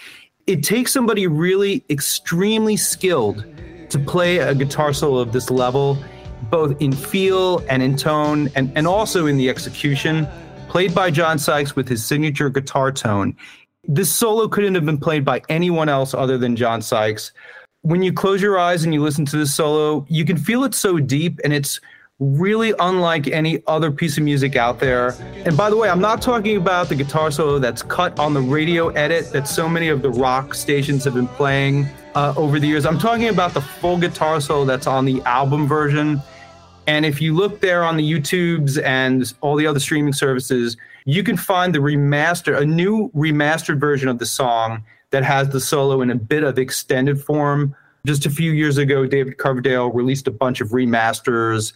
it 0.46 0.62
takes 0.62 0.92
somebody 0.92 1.26
really 1.26 1.84
extremely 1.90 2.76
skilled 2.76 3.44
to 3.90 3.98
play 3.98 4.38
a 4.38 4.54
guitar 4.54 4.92
solo 4.92 5.18
of 5.18 5.32
this 5.32 5.50
level, 5.50 6.02
both 6.50 6.80
in 6.80 6.92
feel 6.92 7.64
and 7.68 7.82
in 7.82 7.96
tone, 7.96 8.50
and, 8.54 8.72
and 8.76 8.86
also 8.86 9.26
in 9.26 9.36
the 9.36 9.48
execution. 9.48 10.26
Played 10.68 10.94
by 10.94 11.10
John 11.10 11.38
Sykes 11.38 11.74
with 11.74 11.88
his 11.88 12.04
signature 12.04 12.48
guitar 12.48 12.92
tone. 12.92 13.36
This 13.84 14.10
solo 14.10 14.46
couldn't 14.46 14.74
have 14.76 14.86
been 14.86 14.98
played 14.98 15.24
by 15.24 15.42
anyone 15.48 15.88
else 15.88 16.14
other 16.14 16.38
than 16.38 16.54
John 16.54 16.80
Sykes. 16.82 17.32
When 17.82 18.02
you 18.02 18.12
close 18.12 18.42
your 18.42 18.58
eyes 18.58 18.84
and 18.84 18.92
you 18.94 19.02
listen 19.02 19.24
to 19.26 19.36
this 19.36 19.54
solo, 19.54 20.06
you 20.08 20.24
can 20.24 20.36
feel 20.36 20.64
it 20.64 20.74
so 20.74 20.98
deep 20.98 21.40
and 21.42 21.52
it's 21.52 21.80
really 22.20 22.74
unlike 22.78 23.26
any 23.28 23.62
other 23.66 23.90
piece 23.90 24.18
of 24.18 24.24
music 24.24 24.54
out 24.54 24.78
there. 24.78 25.16
And 25.46 25.56
by 25.56 25.70
the 25.70 25.76
way, 25.76 25.88
I'm 25.88 26.00
not 26.00 26.20
talking 26.20 26.58
about 26.58 26.90
the 26.90 26.94
guitar 26.94 27.30
solo 27.30 27.58
that's 27.58 27.82
cut 27.82 28.18
on 28.18 28.34
the 28.34 28.42
radio 28.42 28.88
edit 28.90 29.32
that 29.32 29.48
so 29.48 29.68
many 29.68 29.88
of 29.88 30.02
the 30.02 30.10
rock 30.10 30.54
stations 30.54 31.02
have 31.04 31.14
been 31.14 31.28
playing 31.28 31.88
uh, 32.14 32.34
over 32.36 32.60
the 32.60 32.66
years. 32.66 32.84
I'm 32.84 32.98
talking 32.98 33.28
about 33.28 33.54
the 33.54 33.62
full 33.62 33.96
guitar 33.96 34.38
solo 34.40 34.66
that's 34.66 34.86
on 34.86 35.06
the 35.06 35.22
album 35.22 35.66
version. 35.66 36.22
And 36.86 37.06
if 37.06 37.22
you 37.22 37.34
look 37.34 37.60
there 37.60 37.84
on 37.84 37.96
the 37.96 38.12
YouTubes 38.12 38.82
and 38.82 39.32
all 39.40 39.56
the 39.56 39.66
other 39.66 39.80
streaming 39.80 40.12
services, 40.12 40.76
you 41.06 41.22
can 41.22 41.38
find 41.38 41.74
the 41.74 41.78
remaster, 41.78 42.60
a 42.60 42.66
new 42.66 43.10
remastered 43.14 43.80
version 43.80 44.08
of 44.08 44.18
the 44.18 44.26
song 44.26 44.84
that 45.10 45.24
has 45.24 45.48
the 45.48 45.60
solo 45.60 46.02
in 46.02 46.10
a 46.10 46.14
bit 46.14 46.44
of 46.44 46.58
extended 46.58 47.18
form. 47.18 47.74
Just 48.04 48.26
a 48.26 48.30
few 48.30 48.52
years 48.52 48.76
ago, 48.76 49.06
David 49.06 49.38
Coverdale 49.38 49.90
released 49.90 50.26
a 50.26 50.30
bunch 50.30 50.60
of 50.60 50.68
remasters 50.68 51.72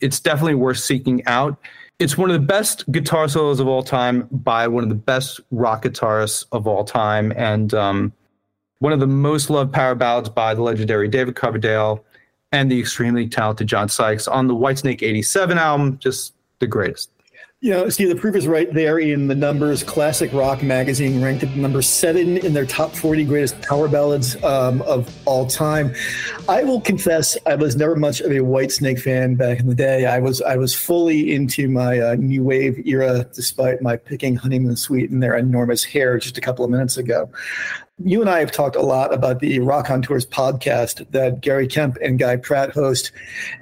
it's 0.00 0.20
definitely 0.20 0.54
worth 0.54 0.78
seeking 0.78 1.24
out. 1.26 1.58
It's 1.98 2.18
one 2.18 2.30
of 2.30 2.34
the 2.34 2.46
best 2.46 2.90
guitar 2.90 3.28
solos 3.28 3.60
of 3.60 3.68
all 3.68 3.82
time 3.82 4.28
by 4.30 4.66
one 4.66 4.82
of 4.82 4.88
the 4.88 4.94
best 4.94 5.40
rock 5.50 5.84
guitarists 5.84 6.44
of 6.52 6.66
all 6.66 6.84
time, 6.84 7.32
and 7.36 7.72
um, 7.74 8.12
one 8.80 8.92
of 8.92 9.00
the 9.00 9.06
most 9.06 9.48
loved 9.48 9.72
power 9.72 9.94
ballads 9.94 10.28
by 10.28 10.54
the 10.54 10.62
legendary 10.62 11.08
David 11.08 11.36
Coverdale 11.36 12.04
and 12.52 12.70
the 12.70 12.78
extremely 12.78 13.28
talented 13.28 13.66
John 13.66 13.88
Sykes 13.88 14.28
on 14.28 14.46
the 14.46 14.54
Whitesnake 14.54 15.02
87 15.02 15.58
album. 15.58 15.98
Just 15.98 16.34
the 16.58 16.66
greatest. 16.66 17.10
You 17.64 17.70
know, 17.70 17.88
see, 17.88 18.04
the 18.04 18.14
proof 18.14 18.36
is 18.36 18.46
right 18.46 18.70
there 18.74 18.98
in 18.98 19.26
the 19.26 19.34
numbers. 19.34 19.82
Classic 19.82 20.30
Rock 20.34 20.62
magazine 20.62 21.22
ranked 21.22 21.44
at 21.44 21.56
number 21.56 21.80
seven 21.80 22.36
in 22.36 22.52
their 22.52 22.66
top 22.66 22.94
40 22.94 23.24
greatest 23.24 23.58
power 23.62 23.88
ballads 23.88 24.36
um, 24.44 24.82
of 24.82 25.10
all 25.26 25.46
time. 25.46 25.94
I 26.46 26.62
will 26.62 26.82
confess, 26.82 27.38
I 27.46 27.54
was 27.54 27.74
never 27.74 27.96
much 27.96 28.20
of 28.20 28.32
a 28.32 28.40
Whitesnake 28.40 29.00
fan 29.00 29.36
back 29.36 29.60
in 29.60 29.66
the 29.66 29.74
day. 29.74 30.04
I 30.04 30.18
was 30.18 30.42
I 30.42 30.56
was 30.56 30.74
fully 30.74 31.34
into 31.34 31.70
my 31.70 32.00
uh, 32.00 32.16
new 32.16 32.44
wave 32.44 32.86
era, 32.86 33.26
despite 33.32 33.80
my 33.80 33.96
picking 33.96 34.36
Honeymoon 34.36 34.76
Suite 34.76 35.08
and 35.08 35.22
their 35.22 35.34
enormous 35.34 35.84
hair 35.84 36.18
just 36.18 36.36
a 36.36 36.42
couple 36.42 36.66
of 36.66 36.70
minutes 36.70 36.98
ago. 36.98 37.30
You 38.04 38.20
and 38.20 38.28
I 38.28 38.40
have 38.40 38.52
talked 38.52 38.76
a 38.76 38.82
lot 38.82 39.14
about 39.14 39.40
the 39.40 39.60
Rockonteurs 39.60 40.26
podcast 40.26 41.10
that 41.12 41.40
Gary 41.40 41.66
Kemp 41.66 41.96
and 42.02 42.18
Guy 42.18 42.36
Pratt 42.36 42.72
host, 42.72 43.10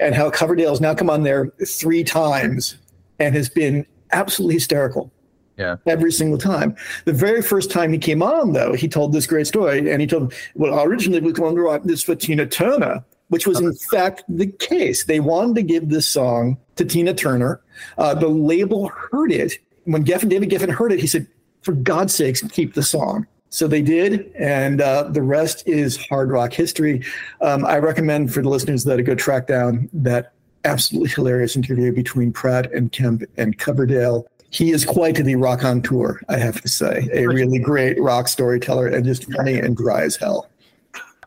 and 0.00 0.12
how 0.12 0.28
Coverdale's 0.28 0.80
now 0.80 0.92
come 0.92 1.08
on 1.08 1.22
there 1.22 1.52
three 1.64 2.02
times 2.02 2.78
and 3.20 3.36
has 3.36 3.48
been 3.48 3.86
absolutely 4.12 4.54
hysterical. 4.54 5.10
Yeah. 5.58 5.76
Every 5.86 6.12
single 6.12 6.38
time. 6.38 6.74
The 7.04 7.12
very 7.12 7.42
first 7.42 7.70
time 7.70 7.92
he 7.92 7.98
came 7.98 8.22
on, 8.22 8.52
though, 8.54 8.72
he 8.72 8.88
told 8.88 9.12
this 9.12 9.26
great 9.26 9.46
story, 9.46 9.90
and 9.90 10.00
he 10.00 10.06
told, 10.06 10.32
"Well, 10.54 10.82
originally 10.82 11.20
we 11.20 11.32
wanted 11.32 11.56
to 11.56 11.62
write 11.62 11.84
this 11.84 12.02
for 12.02 12.14
Tina 12.14 12.46
Turner." 12.46 13.04
Which 13.28 13.46
was 13.46 13.60
in 13.60 13.72
fact 13.72 14.24
the 14.28 14.46
case. 14.46 15.04
They 15.04 15.20
wanted 15.20 15.54
to 15.56 15.62
give 15.62 15.88
this 15.88 16.06
song 16.06 16.58
to 16.76 16.84
Tina 16.84 17.14
Turner. 17.14 17.60
Uh, 17.96 18.14
the 18.14 18.28
label 18.28 18.88
heard 18.88 19.32
it. 19.32 19.54
When 19.84 20.04
Geffen, 20.04 20.28
David 20.28 20.50
Geffen 20.50 20.70
heard 20.70 20.92
it, 20.92 21.00
he 21.00 21.06
said, 21.06 21.26
"For 21.62 21.72
God's 21.72 22.14
sakes, 22.14 22.42
keep 22.48 22.74
the 22.74 22.82
song." 22.82 23.26
So 23.48 23.68
they 23.68 23.82
did, 23.82 24.32
and 24.38 24.80
uh, 24.80 25.04
the 25.10 25.20
rest 25.20 25.62
is 25.66 25.98
hard 26.06 26.30
rock 26.30 26.54
history. 26.54 27.04
Um, 27.42 27.66
I 27.66 27.78
recommend 27.78 28.32
for 28.32 28.40
the 28.40 28.48
listeners 28.48 28.84
that 28.84 28.98
a 28.98 29.02
go 29.02 29.14
track 29.14 29.46
down 29.46 29.90
that 29.92 30.32
absolutely 30.64 31.10
hilarious 31.10 31.56
interview 31.56 31.92
between 31.92 32.32
Pratt 32.32 32.72
and 32.72 32.92
Kemp 32.92 33.22
and 33.36 33.58
Coverdale. 33.58 34.26
He 34.50 34.70
is 34.70 34.84
quite 34.84 35.16
the 35.16 35.34
rockonteur, 35.34 36.18
I 36.28 36.36
have 36.36 36.60
to 36.60 36.68
say. 36.68 37.08
A 37.12 37.26
really 37.26 37.58
great 37.58 38.00
rock 38.00 38.28
storyteller 38.28 38.86
and 38.86 39.04
just 39.04 39.30
funny 39.32 39.58
and 39.58 39.76
dry 39.76 40.02
as 40.02 40.16
hell. 40.16 40.48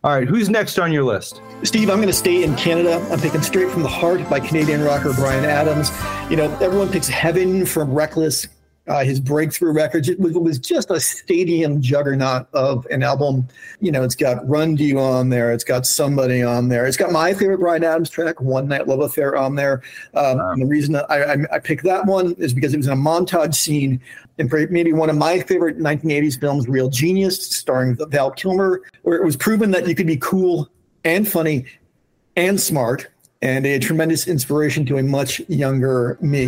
All 0.03 0.15
right, 0.15 0.27
who's 0.27 0.51
next 0.51 0.77
on 0.77 0.91
your 0.91 1.03
list? 1.03 1.41
Steve, 1.63 1.89
I'm 1.89 1.95
going 1.95 2.07
to 2.07 2.13
stay 2.13 2.43
in 2.43 2.55
Canada. 2.55 3.03
I'm 3.11 3.19
picking 3.19 3.41
Straight 3.41 3.71
from 3.71 3.81
the 3.81 3.89
Heart 3.89 4.29
by 4.29 4.39
Canadian 4.39 4.83
rocker 4.83 5.11
Bryan 5.13 5.45
Adams. 5.45 5.89
You 6.29 6.37
know, 6.37 6.55
everyone 6.59 6.89
picks 6.89 7.07
Heaven 7.07 7.65
from 7.65 7.91
Reckless 7.91 8.45
uh, 8.87 9.03
his 9.03 9.19
breakthrough 9.19 9.71
records. 9.71 10.09
It 10.09 10.19
was, 10.19 10.35
it 10.35 10.41
was, 10.41 10.59
just 10.59 10.91
a 10.91 10.99
stadium 10.99 11.81
juggernaut 11.81 12.47
of 12.53 12.85
an 12.87 13.03
album. 13.03 13.47
You 13.79 13.91
know, 13.91 14.03
it's 14.03 14.15
got 14.15 14.47
Run 14.47 14.77
You 14.77 14.99
on 14.99 15.29
there. 15.29 15.51
It's 15.51 15.63
got 15.63 15.85
Somebody 15.85 16.43
on 16.43 16.69
there. 16.69 16.85
It's 16.85 16.97
got 16.97 17.11
my 17.11 17.33
favorite 17.33 17.59
Bryan 17.59 17.83
Adams 17.83 18.09
track, 18.09 18.41
One 18.41 18.67
Night 18.67 18.87
Love 18.87 19.01
Affair, 19.01 19.35
on 19.35 19.55
there. 19.55 19.81
Um, 20.13 20.37
wow. 20.37 20.55
The 20.55 20.65
reason 20.65 20.95
I, 20.95 21.01
I, 21.09 21.37
I, 21.53 21.59
picked 21.59 21.83
that 21.83 22.05
one 22.05 22.33
is 22.37 22.53
because 22.53 22.73
it 22.73 22.77
was 22.77 22.87
in 22.87 22.93
a 22.93 22.95
montage 22.95 23.55
scene 23.55 24.01
in 24.37 24.49
maybe 24.69 24.93
one 24.93 25.09
of 25.09 25.17
my 25.17 25.39
favorite 25.39 25.77
1980s 25.77 26.39
films, 26.39 26.67
Real 26.67 26.89
Genius, 26.89 27.45
starring 27.45 27.97
Val 28.09 28.31
Kilmer, 28.31 28.81
where 29.03 29.17
it 29.17 29.23
was 29.23 29.35
proven 29.35 29.71
that 29.71 29.87
you 29.87 29.95
could 29.95 30.07
be 30.07 30.17
cool 30.17 30.69
and 31.03 31.27
funny 31.27 31.65
and 32.35 32.59
smart 32.59 33.07
and 33.41 33.65
a 33.65 33.79
tremendous 33.79 34.27
inspiration 34.27 34.85
to 34.85 34.97
a 34.97 35.03
much 35.03 35.39
younger 35.47 36.17
me. 36.21 36.47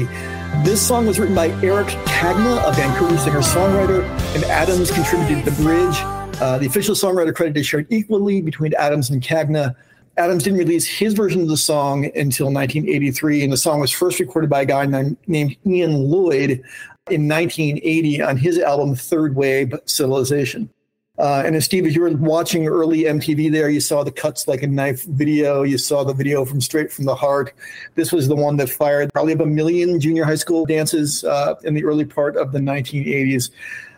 This 0.63 0.85
song 0.85 1.05
was 1.05 1.19
written 1.19 1.35
by 1.35 1.49
Eric 1.63 1.87
Kagna, 2.05 2.67
a 2.67 2.71
Vancouver 2.73 3.17
singer 3.17 3.39
songwriter, 3.39 4.03
and 4.35 4.43
Adams 4.45 4.91
contributed 4.91 5.45
the 5.45 5.51
bridge. 5.63 5.95
Uh, 6.41 6.57
the 6.57 6.65
official 6.65 6.95
songwriter 6.95 7.33
credit 7.33 7.57
is 7.57 7.65
shared 7.65 7.87
equally 7.89 8.41
between 8.41 8.73
Adams 8.75 9.09
and 9.09 9.21
Kagna. 9.21 9.75
Adams 10.17 10.43
didn't 10.43 10.59
release 10.59 10.87
his 10.87 11.13
version 11.13 11.41
of 11.41 11.47
the 11.47 11.57
song 11.57 12.05
until 12.15 12.47
1983, 12.47 13.43
and 13.43 13.53
the 13.53 13.57
song 13.57 13.79
was 13.79 13.91
first 13.91 14.19
recorded 14.19 14.49
by 14.49 14.61
a 14.61 14.65
guy 14.65 14.85
named, 14.85 15.17
named 15.27 15.55
Ian 15.65 16.09
Lloyd 16.09 16.63
in 17.09 17.27
1980 17.27 18.21
on 18.21 18.37
his 18.37 18.57
album 18.59 18.95
Third 18.95 19.35
Wave 19.35 19.73
Civilization. 19.85 20.69
Uh, 21.17 21.41
and 21.45 21.61
Steve, 21.63 21.85
if 21.85 21.95
you 21.95 22.01
were 22.01 22.11
watching 22.11 22.67
early 22.67 23.03
MTV 23.03 23.51
there, 23.51 23.69
you 23.69 23.79
saw 23.79 24.03
the 24.03 24.11
Cuts 24.11 24.47
Like 24.47 24.61
a 24.61 24.67
Knife 24.67 25.03
video. 25.05 25.63
You 25.63 25.77
saw 25.77 26.03
the 26.03 26.13
video 26.13 26.45
from 26.45 26.61
Straight 26.61 26.91
from 26.91 27.05
the 27.05 27.15
Heart. 27.15 27.53
This 27.95 28.11
was 28.11 28.27
the 28.27 28.35
one 28.35 28.57
that 28.57 28.69
fired 28.69 29.11
probably 29.13 29.33
a 29.33 29.45
million 29.45 29.99
junior 29.99 30.25
high 30.25 30.35
school 30.35 30.65
dances 30.65 31.23
uh, 31.23 31.55
in 31.63 31.73
the 31.73 31.83
early 31.83 32.05
part 32.05 32.37
of 32.37 32.51
the 32.51 32.59
1980s. 32.59 33.49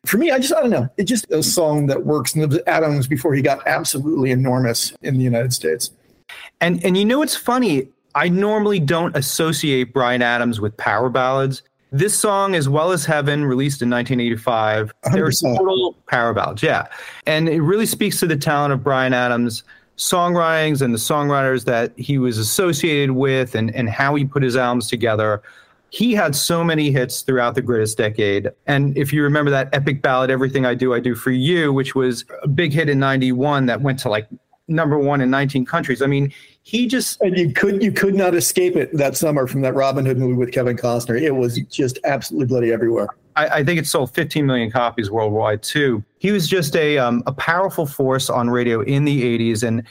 For 0.06 0.18
me, 0.18 0.32
I 0.32 0.40
just, 0.40 0.54
I 0.54 0.62
don't 0.62 0.70
know. 0.70 0.88
It's 0.96 1.10
just 1.10 1.30
a 1.30 1.44
song 1.44 1.88
that 1.88 2.06
works. 2.06 2.34
And 2.34 2.44
it 2.44 2.50
was 2.50 2.60
Adams 2.68 3.06
before 3.06 3.34
he 3.34 3.42
got 3.42 3.68
absolutely 3.68 4.32
enormous 4.32 4.94
in 5.02 5.18
the 5.18 5.24
United 5.24 5.54
States. 5.54 5.92
And, 6.62 6.84
and 6.86 6.98
you 6.98 7.04
know, 7.04 7.22
it's 7.22 7.36
funny. 7.36 7.90
I 8.16 8.30
normally 8.30 8.80
don't 8.80 9.16
associate 9.16 9.94
Bryan 9.94 10.22
Adams 10.22 10.62
with 10.62 10.76
power 10.78 11.10
ballads. 11.10 11.64
This 11.92 12.18
song, 12.18 12.54
as 12.54 12.70
well 12.70 12.92
as 12.92 13.04
Heaven, 13.06 13.46
released 13.46 13.82
in 13.82 13.90
1985, 13.90 14.94
they're 15.12 15.32
total 15.32 15.96
power 16.08 16.34
ballads. 16.34 16.62
Yeah. 16.62 16.88
And 17.26 17.50
it 17.50 17.62
really 17.62 17.88
speaks 17.88 18.20
to 18.20 18.28
the 18.28 18.38
talent 18.38 18.74
of 18.74 18.84
Bryan 18.84 19.14
Adams' 19.14 19.64
songwritings 19.98 20.82
and 20.82 20.94
the 20.94 21.00
songwriters 21.00 21.66
that 21.66 21.92
he 21.98 22.18
was 22.18 22.38
associated 22.38 23.12
with 23.12 23.56
and, 23.56 23.74
and 23.76 23.90
how 23.90 24.16
he 24.16 24.24
put 24.24 24.44
his 24.44 24.56
albums 24.56 24.88
together. 24.88 25.42
He 25.90 26.14
had 26.14 26.36
so 26.36 26.64
many 26.64 26.92
hits 26.92 27.22
throughout 27.22 27.56
the 27.56 27.64
greatest 27.64 27.98
decade. 27.98 28.50
And 28.68 28.96
if 28.96 29.12
you 29.12 29.24
remember 29.24 29.50
that 29.50 29.70
epic 29.74 30.04
ballad, 30.04 30.30
Everything 30.30 30.66
I 30.66 30.76
Do, 30.76 30.94
I 30.94 31.00
Do 31.00 31.16
for 31.16 31.32
You, 31.32 31.74
which 31.74 31.96
was 31.96 32.24
a 32.44 32.48
big 32.48 32.72
hit 32.72 32.88
in 32.88 33.00
91 33.00 33.66
that 33.66 33.82
went 33.82 33.98
to 34.00 34.10
like 34.10 34.28
number 34.70 34.98
one 34.98 35.22
in 35.22 35.30
19 35.30 35.66
countries. 35.66 36.02
I 36.02 36.08
mean, 36.08 36.34
he 36.64 36.88
just 36.88 37.20
and 37.22 37.38
you 37.38 37.52
could 37.52 37.82
you 37.82 37.92
could 37.92 38.16
not 38.16 38.36
escape 38.36 38.76
it 38.76 38.96
that 38.96 39.18
summer 39.18 39.48
from 39.48 39.62
that 39.62 39.74
Robin 39.74 40.06
Hood 40.06 40.18
movie 40.18 40.34
with 40.34 40.52
Kevin 40.52 40.78
Costner. 40.78 41.20
It 41.20 41.32
was 41.32 41.60
just 41.64 42.00
absolutely 42.04 42.48
bloody 42.48 42.72
everywhere. 42.72 43.10
I, 43.36 43.48
I 43.48 43.64
think 43.64 43.80
it 43.80 43.88
sold 43.88 44.14
15 44.14 44.46
million 44.46 44.70
copies 44.72 45.10
worldwide 45.10 45.64
too. 45.64 46.04
He 46.20 46.32
was 46.32 46.48
just 46.48 46.76
a 46.76 46.98
um, 46.98 47.24
a 47.26 47.34
powerful 47.34 47.86
force 47.86 48.30
on 48.30 48.50
radio 48.50 48.82
in 48.82 49.06
the 49.06 49.24
80s, 49.38 49.64
and 49.64 49.84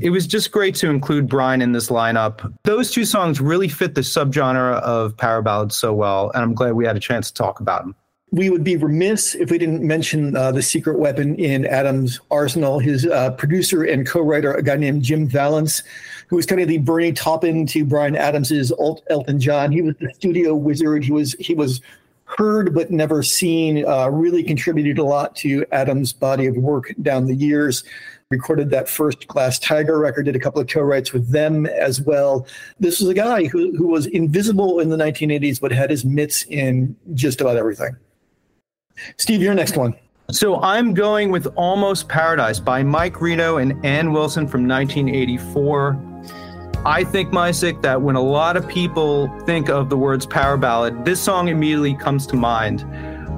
it 0.00 0.10
was 0.10 0.26
just 0.26 0.52
great 0.52 0.76
to 0.76 0.88
include 0.88 1.28
Bryan 1.28 1.62
in 1.62 1.72
this 1.72 1.88
lineup. 1.88 2.52
Those 2.62 2.92
two 2.92 3.04
songs 3.04 3.40
really 3.40 3.68
fit 3.68 3.96
the 3.96 4.02
subgenre 4.02 4.80
of 4.82 5.16
power 5.16 5.42
ballads 5.42 5.74
so 5.74 5.92
well, 5.92 6.30
and 6.30 6.42
I'm 6.42 6.54
glad 6.54 6.74
we 6.74 6.86
had 6.86 6.96
a 6.96 7.00
chance 7.00 7.28
to 7.28 7.34
talk 7.34 7.60
about 7.60 7.82
them 7.82 7.96
we 8.32 8.48
would 8.48 8.62
be 8.62 8.76
remiss 8.76 9.34
if 9.34 9.50
we 9.50 9.58
didn't 9.58 9.82
mention 9.82 10.36
uh, 10.36 10.52
the 10.52 10.62
secret 10.62 10.98
weapon 10.98 11.34
in 11.36 11.66
Adams' 11.66 12.20
arsenal. 12.30 12.78
His 12.78 13.06
uh, 13.06 13.32
producer 13.32 13.82
and 13.82 14.06
co-writer, 14.06 14.52
a 14.52 14.62
guy 14.62 14.76
named 14.76 15.02
Jim 15.02 15.26
Vallance, 15.26 15.82
who 16.28 16.36
was 16.36 16.46
kind 16.46 16.60
of 16.60 16.68
the 16.68 16.78
Bernie 16.78 17.12
Taupin 17.12 17.66
to 17.66 17.84
Bryan 17.84 18.14
Adams's 18.14 18.72
Elton 19.10 19.40
John. 19.40 19.72
He 19.72 19.82
was 19.82 19.96
the 20.00 20.12
studio 20.14 20.54
wizard. 20.54 21.02
He 21.04 21.10
was 21.10 21.34
he 21.40 21.54
was 21.54 21.80
heard 22.24 22.72
but 22.72 22.92
never 22.92 23.24
seen. 23.24 23.84
Uh, 23.84 24.08
really 24.08 24.44
contributed 24.44 24.98
a 24.98 25.04
lot 25.04 25.34
to 25.36 25.66
Adams' 25.72 26.12
body 26.12 26.46
of 26.46 26.56
work 26.56 26.94
down 27.02 27.26
the 27.26 27.34
years. 27.34 27.82
Recorded 28.30 28.70
that 28.70 28.88
first 28.88 29.26
Glass 29.26 29.58
Tiger 29.58 29.98
record, 29.98 30.26
did 30.26 30.36
a 30.36 30.38
couple 30.38 30.60
of 30.60 30.68
co-writes 30.68 31.12
with 31.12 31.30
them 31.30 31.66
as 31.66 32.00
well. 32.00 32.46
This 32.78 33.00
was 33.00 33.08
a 33.08 33.14
guy 33.14 33.46
who, 33.46 33.76
who 33.76 33.88
was 33.88 34.06
invisible 34.06 34.78
in 34.78 34.88
the 34.88 34.96
1980s, 34.96 35.60
but 35.60 35.72
had 35.72 35.90
his 35.90 36.04
mitts 36.04 36.44
in 36.44 36.94
just 37.12 37.40
about 37.40 37.56
everything. 37.56 37.96
Steve, 39.16 39.42
your 39.42 39.54
next 39.54 39.76
one. 39.76 39.94
So 40.30 40.60
I'm 40.60 40.94
going 40.94 41.30
with 41.30 41.48
Almost 41.56 42.08
Paradise 42.08 42.60
by 42.60 42.82
Mike 42.84 43.20
Reno 43.20 43.56
and 43.56 43.84
Ann 43.84 44.12
Wilson 44.12 44.46
from 44.46 44.68
1984. 44.68 46.00
I 46.86 47.04
think, 47.04 47.32
Musick, 47.32 47.82
that 47.82 48.00
when 48.00 48.16
a 48.16 48.22
lot 48.22 48.56
of 48.56 48.66
people 48.66 49.28
think 49.40 49.68
of 49.68 49.90
the 49.90 49.96
words 49.96 50.24
power 50.24 50.56
ballad, 50.56 51.04
this 51.04 51.20
song 51.20 51.48
immediately 51.48 51.94
comes 51.94 52.26
to 52.28 52.36
mind. 52.36 52.84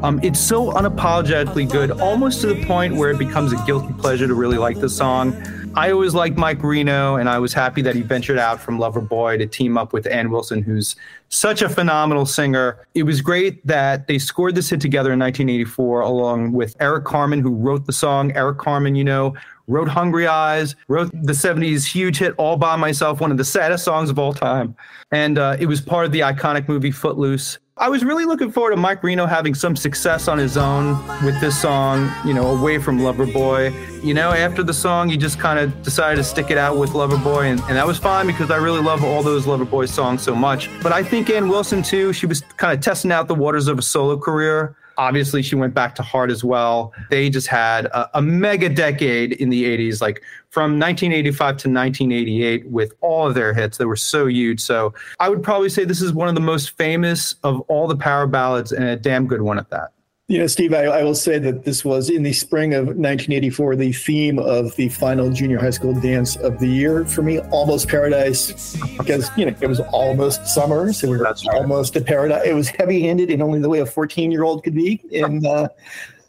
Um, 0.04 0.20
it's 0.22 0.38
so 0.38 0.70
unapologetically 0.72 1.70
good, 1.70 1.92
almost 1.92 2.40
to 2.42 2.48
the 2.48 2.64
point 2.66 2.96
where 2.96 3.10
it 3.10 3.18
becomes 3.18 3.52
a 3.52 3.64
guilty 3.64 3.92
pleasure 3.94 4.26
to 4.26 4.34
really 4.34 4.58
like 4.58 4.78
the 4.78 4.88
song. 4.88 5.32
I 5.74 5.90
always 5.90 6.12
liked 6.12 6.36
Mike 6.36 6.62
Reno, 6.62 7.16
and 7.16 7.30
I 7.30 7.38
was 7.38 7.54
happy 7.54 7.80
that 7.80 7.94
he 7.94 8.02
ventured 8.02 8.38
out 8.38 8.60
from 8.60 8.78
Loverboy 8.78 9.38
to 9.38 9.46
team 9.46 9.78
up 9.78 9.94
with 9.94 10.06
Ann 10.06 10.30
Wilson, 10.30 10.62
who's 10.62 10.96
such 11.30 11.62
a 11.62 11.68
phenomenal 11.68 12.26
singer. 12.26 12.86
It 12.94 13.04
was 13.04 13.22
great 13.22 13.66
that 13.66 14.06
they 14.06 14.18
scored 14.18 14.54
this 14.54 14.68
hit 14.68 14.82
together 14.82 15.14
in 15.14 15.18
1984, 15.18 16.02
along 16.02 16.52
with 16.52 16.76
Eric 16.78 17.06
Carmen, 17.06 17.40
who 17.40 17.54
wrote 17.54 17.86
the 17.86 17.92
song. 17.92 18.32
Eric 18.32 18.58
Carmen, 18.58 18.94
you 18.94 19.04
know, 19.04 19.34
wrote 19.66 19.88
Hungry 19.88 20.26
Eyes, 20.26 20.76
wrote 20.88 21.10
the 21.10 21.32
70s 21.32 21.86
huge 21.86 22.18
hit 22.18 22.34
All 22.36 22.58
By 22.58 22.76
Myself, 22.76 23.22
one 23.22 23.30
of 23.30 23.38
the 23.38 23.44
saddest 23.44 23.82
songs 23.82 24.10
of 24.10 24.18
all 24.18 24.34
time. 24.34 24.76
And 25.10 25.38
uh, 25.38 25.56
it 25.58 25.66
was 25.66 25.80
part 25.80 26.04
of 26.04 26.12
the 26.12 26.20
iconic 26.20 26.68
movie 26.68 26.90
Footloose. 26.90 27.58
I 27.82 27.88
was 27.88 28.04
really 28.04 28.24
looking 28.24 28.52
forward 28.52 28.70
to 28.70 28.76
Mike 28.76 29.02
Reno 29.02 29.26
having 29.26 29.54
some 29.54 29.74
success 29.74 30.28
on 30.28 30.38
his 30.38 30.56
own 30.56 31.04
with 31.24 31.40
this 31.40 31.60
song, 31.60 32.08
you 32.24 32.32
know, 32.32 32.56
away 32.56 32.78
from 32.78 33.00
Loverboy. 33.00 34.04
You 34.04 34.14
know, 34.14 34.30
after 34.30 34.62
the 34.62 34.72
song, 34.72 35.08
he 35.08 35.16
just 35.16 35.40
kind 35.40 35.58
of 35.58 35.82
decided 35.82 36.14
to 36.18 36.22
stick 36.22 36.52
it 36.52 36.58
out 36.58 36.78
with 36.78 36.90
Loverboy, 36.90 37.50
and, 37.50 37.60
and 37.62 37.76
that 37.76 37.84
was 37.84 37.98
fine 37.98 38.28
because 38.28 38.52
I 38.52 38.58
really 38.58 38.80
love 38.80 39.02
all 39.02 39.24
those 39.24 39.46
Loverboy 39.46 39.88
songs 39.88 40.22
so 40.22 40.32
much. 40.32 40.70
But 40.80 40.92
I 40.92 41.02
think 41.02 41.28
Ann 41.28 41.48
Wilson, 41.48 41.82
too, 41.82 42.12
she 42.12 42.24
was 42.24 42.42
kind 42.56 42.72
of 42.72 42.84
testing 42.84 43.10
out 43.10 43.26
the 43.26 43.34
waters 43.34 43.66
of 43.66 43.80
a 43.80 43.82
solo 43.82 44.16
career. 44.16 44.76
Obviously, 44.96 45.42
she 45.42 45.54
went 45.54 45.74
back 45.74 45.94
to 45.96 46.02
Heart 46.02 46.30
as 46.30 46.44
well. 46.44 46.92
They 47.10 47.30
just 47.30 47.46
had 47.46 47.86
a, 47.86 48.18
a, 48.18 48.22
mega 48.22 48.68
decade 48.68 49.32
in 49.32 49.50
the 49.50 49.64
80s, 49.64 50.00
like 50.00 50.22
from 50.50 50.78
1985 50.78 51.38
to 51.38 51.68
1988, 51.68 52.66
with 52.66 52.92
all 53.00 53.26
of 53.26 53.34
their 53.34 53.52
hits 53.54 53.78
They 53.78 53.84
were 53.84 53.96
so 53.96 54.26
huge. 54.26 54.60
So 54.60 54.94
I 55.20 55.28
would 55.28 55.42
probably 55.42 55.68
say 55.68 55.84
this 55.84 56.02
is 56.02 56.12
one 56.12 56.28
of 56.28 56.34
the 56.34 56.40
most 56.40 56.76
famous 56.76 57.34
of 57.42 57.60
all 57.62 57.86
the 57.86 57.96
power 57.96 58.26
ballads 58.26 58.72
and 58.72 58.84
a 58.84 58.96
damn 58.96 59.26
good 59.26 59.42
one 59.42 59.58
at 59.58 59.70
that. 59.70 59.92
You 60.32 60.38
know, 60.38 60.46
Steve, 60.46 60.72
I, 60.72 60.84
I, 60.84 61.02
will 61.04 61.14
say 61.14 61.38
that 61.40 61.64
this 61.64 61.84
was 61.84 62.08
in 62.08 62.22
the 62.22 62.32
spring 62.32 62.72
of 62.72 62.86
1984, 62.86 63.76
the 63.76 63.92
theme 63.92 64.38
of 64.38 64.74
the 64.76 64.88
final 64.88 65.30
junior 65.30 65.58
high 65.58 65.68
school 65.68 65.92
dance 65.92 66.36
of 66.36 66.58
the 66.58 66.66
year 66.66 67.04
for 67.04 67.20
me, 67.20 67.40
almost 67.50 67.86
paradise, 67.86 68.74
because, 68.96 69.30
you 69.36 69.44
know, 69.44 69.54
it 69.60 69.66
was 69.66 69.80
almost 69.80 70.46
summer. 70.46 70.90
So 70.94 71.10
we 71.10 71.18
were 71.18 71.24
That's 71.24 71.46
almost 71.48 71.96
right. 71.96 72.06
paradise. 72.06 72.46
It 72.46 72.54
was 72.54 72.70
heavy 72.70 73.02
handed 73.02 73.30
in 73.30 73.42
only 73.42 73.58
the 73.58 73.68
way 73.68 73.80
a 73.80 73.84
14 73.84 74.32
year 74.32 74.44
old 74.44 74.64
could 74.64 74.74
be 74.74 75.02
in 75.10 75.44
uh, 75.44 75.68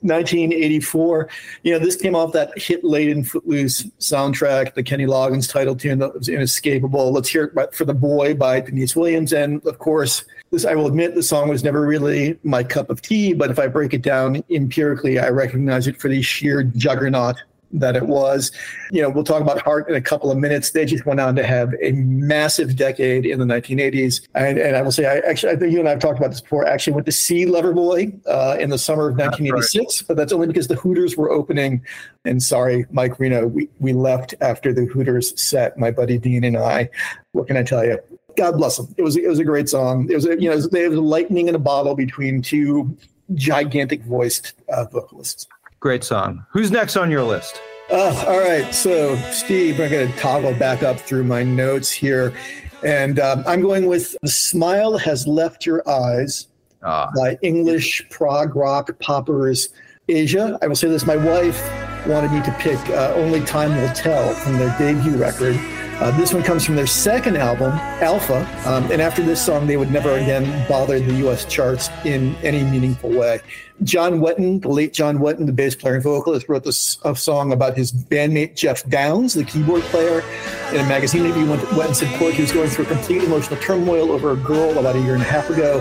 1984. 0.02 1.30
You 1.62 1.72
know, 1.72 1.80
this 1.80 1.96
came 1.96 2.14
off 2.14 2.34
that 2.34 2.52
hit 2.58 2.84
laden 2.84 3.24
Footloose 3.24 3.84
soundtrack, 4.02 4.74
the 4.74 4.84
Kenny 4.84 5.06
Loggins 5.06 5.50
title 5.50 5.78
tune 5.78 6.00
that 6.00 6.14
was 6.14 6.28
inescapable. 6.28 7.14
Let's 7.14 7.30
hear 7.30 7.54
it 7.56 7.74
for 7.74 7.86
the 7.86 7.94
boy 7.94 8.34
by 8.34 8.60
Deniece 8.60 8.98
Williams. 8.98 9.32
And 9.32 9.66
of 9.66 9.80
course, 9.80 10.26
this, 10.54 10.66
I 10.66 10.76
will 10.76 10.88
admit 10.88 11.16
the 11.16 11.24
song 11.24 11.50
was 11.50 11.64
never 11.64 11.86
really 11.86 12.38
my 12.44 12.64
cup 12.64 12.90
of 12.90 13.02
tea, 13.02 13.34
but 13.34 13.50
if 13.50 13.60
I 13.60 13.68
break 13.68 13.94
it 13.94 14.04
down 14.04 14.44
empirically, 14.50 15.20
I 15.20 15.30
recognize 15.30 15.88
it 15.88 16.00
for 16.00 16.08
the 16.10 16.22
sheer 16.22 16.64
juggernaut 16.64 17.38
that 17.72 17.96
it 17.96 18.04
was. 18.04 18.52
You 18.92 19.02
know, 19.02 19.10
we'll 19.10 19.24
talk 19.24 19.42
about 19.42 19.60
Heart 19.62 19.90
in 19.90 19.96
a 19.96 20.02
couple 20.02 20.30
of 20.30 20.38
minutes. 20.38 20.70
They 20.70 20.86
just 20.86 21.08
went 21.08 21.20
on 21.20 21.36
to 21.38 21.44
have 21.44 21.74
a 21.82 21.92
massive 21.94 22.76
decade 22.76 23.26
in 23.26 23.40
the 23.40 23.46
1980s. 23.46 24.28
And, 24.36 24.60
and 24.60 24.76
I 24.76 24.84
will 24.84 24.92
say, 24.92 25.08
I 25.08 25.28
actually, 25.28 25.54
I 25.54 25.56
think 25.56 25.74
you 25.74 25.80
and 25.80 25.88
I 25.88 25.92
have 25.92 26.00
talked 26.00 26.20
about 26.20 26.30
this 26.30 26.42
before. 26.42 26.68
I 26.68 26.72
actually 26.72 26.94
went 26.94 27.08
to 27.08 27.12
see 27.12 27.48
Loverboy 27.48 28.22
uh, 28.28 28.58
in 28.60 28.70
the 28.70 28.78
summer 28.78 29.08
of 29.08 29.18
1986, 29.18 30.02
right. 30.02 30.08
but 30.08 30.18
that's 30.18 30.32
only 30.32 30.46
because 30.46 30.68
the 30.68 30.76
Hooters 30.76 31.18
were 31.18 31.32
opening. 31.32 31.84
And 32.26 32.44
sorry, 32.44 32.86
Mike 32.92 33.20
Reno, 33.20 33.48
we, 33.48 33.70
we 33.80 33.94
left 33.94 34.36
after 34.40 34.72
the 34.72 34.86
Hooters 34.86 35.40
set, 35.42 35.80
my 35.80 35.90
buddy 35.90 36.20
Dean 36.20 36.44
and 36.44 36.58
I. 36.58 36.92
What 37.32 37.48
can 37.48 37.58
I 37.58 37.64
tell 37.64 37.84
you? 37.84 37.98
God 38.36 38.58
bless 38.58 38.78
them. 38.78 38.94
It 38.98 39.02
was 39.02 39.16
it 39.16 39.28
was 39.28 39.40
a 39.40 39.44
great 39.44 39.70
song. 39.70 40.08
It 40.10 40.16
was 40.16 40.26
a, 40.26 40.42
you 40.42 40.50
know 40.50 40.60
there 40.60 40.90
was 40.90 41.00
lightning 41.00 41.48
in 41.48 41.56
a 41.56 41.60
bottle 41.60 41.96
between 41.96 42.42
two 42.42 42.96
gigantic 43.34 44.04
voiced 44.04 44.54
uh, 44.70 44.86
vocalists. 44.86 45.48
Great 45.80 46.04
song. 46.04 46.46
Who's 46.52 46.72
next 46.72 46.96
on 46.96 47.12
your 47.12 47.24
list? 47.24 47.62
Uh, 47.92 48.26
all 48.28 48.40
right, 48.40 48.74
so 48.74 49.16
Steve, 49.32 49.80
I'm 49.80 49.90
going 49.92 50.12
to 50.12 50.18
toggle 50.18 50.54
back 50.54 50.84
up 50.84 51.00
through 51.00 51.26
my 51.26 51.44
notes 51.44 51.92
here, 51.92 52.34
and 52.82 53.20
um, 53.20 53.44
I'm 53.46 53.62
going 53.62 53.88
with 53.88 54.16
"The 54.22 54.30
Smile 54.30 54.98
Has 54.98 55.28
Left 55.28 55.66
Your 55.66 55.88
Eyes" 55.88 56.48
ah. 56.82 57.12
by 57.16 57.38
English 57.42 58.10
prog 58.10 58.56
rock 58.56 58.90
poppers 59.00 59.70
Asia. 60.08 60.58
I 60.62 60.68
will 60.68 60.76
say 60.76 60.88
this: 60.88 61.06
my 61.06 61.18
wife 61.18 61.62
wanted 62.08 62.32
me 62.32 62.42
to 62.44 62.52
pick 62.54 62.80
uh, 62.90 63.14
"Only 63.16 63.42
Time 63.42 63.76
Will 63.76 63.94
Tell" 63.94 64.34
from 64.34 64.58
their 64.58 64.76
debut 64.80 65.18
record. 65.18 65.60
Uh, 66.02 66.12
this 66.18 66.34
one 66.34 66.44
comes 66.44 66.66
from 66.66 66.76
their 66.76 66.88
second 66.88 67.38
album, 67.38 67.72
Alpha. 68.02 68.48
Um, 68.66 68.92
and 68.92 69.02
after 69.02 69.22
this 69.22 69.44
song, 69.44 69.68
they 69.68 69.78
would 69.78 69.92
never 69.92 70.14
again 70.14 70.68
bother 70.68 71.00
the 71.00 71.14
US 71.28 71.46
charts 71.46 71.90
in 72.04 72.36
any 72.38 72.64
meaningful 72.64 73.12
way. 73.12 73.40
John 73.84 74.20
Wetton, 74.20 74.62
the 74.62 74.70
late 74.70 74.94
John 74.94 75.20
Wetton, 75.20 75.46
the 75.46 75.54
bass 75.54 75.76
player 75.76 75.96
and 75.96 76.04
vocalist, 76.04 76.50
wrote 76.50 76.64
this 76.64 76.98
a 77.06 77.16
song 77.16 77.54
about 77.54 77.78
his 77.78 77.92
bandmate 77.92 78.56
Geoff 78.56 78.84
Downes, 78.90 79.34
the 79.34 79.44
keyboard 79.44 79.82
player. 79.84 80.24
In 80.72 80.80
a 80.80 80.88
magazine 80.88 81.26
interview, 81.26 81.46
Wetton 81.46 81.96
said, 81.96 82.18
quote, 82.18 82.34
he 82.34 82.42
was 82.42 82.52
going 82.52 82.70
through 82.70 82.86
a 82.86 82.88
complete 82.88 83.24
emotional 83.24 83.60
turmoil 83.62 84.12
over 84.12 84.32
a 84.32 84.38
girl 84.38 84.78
about 84.78 84.96
a 84.96 85.00
year 85.00 85.14
and 85.14 85.22
a 85.22 85.26
half 85.26 85.50
ago. 85.50 85.80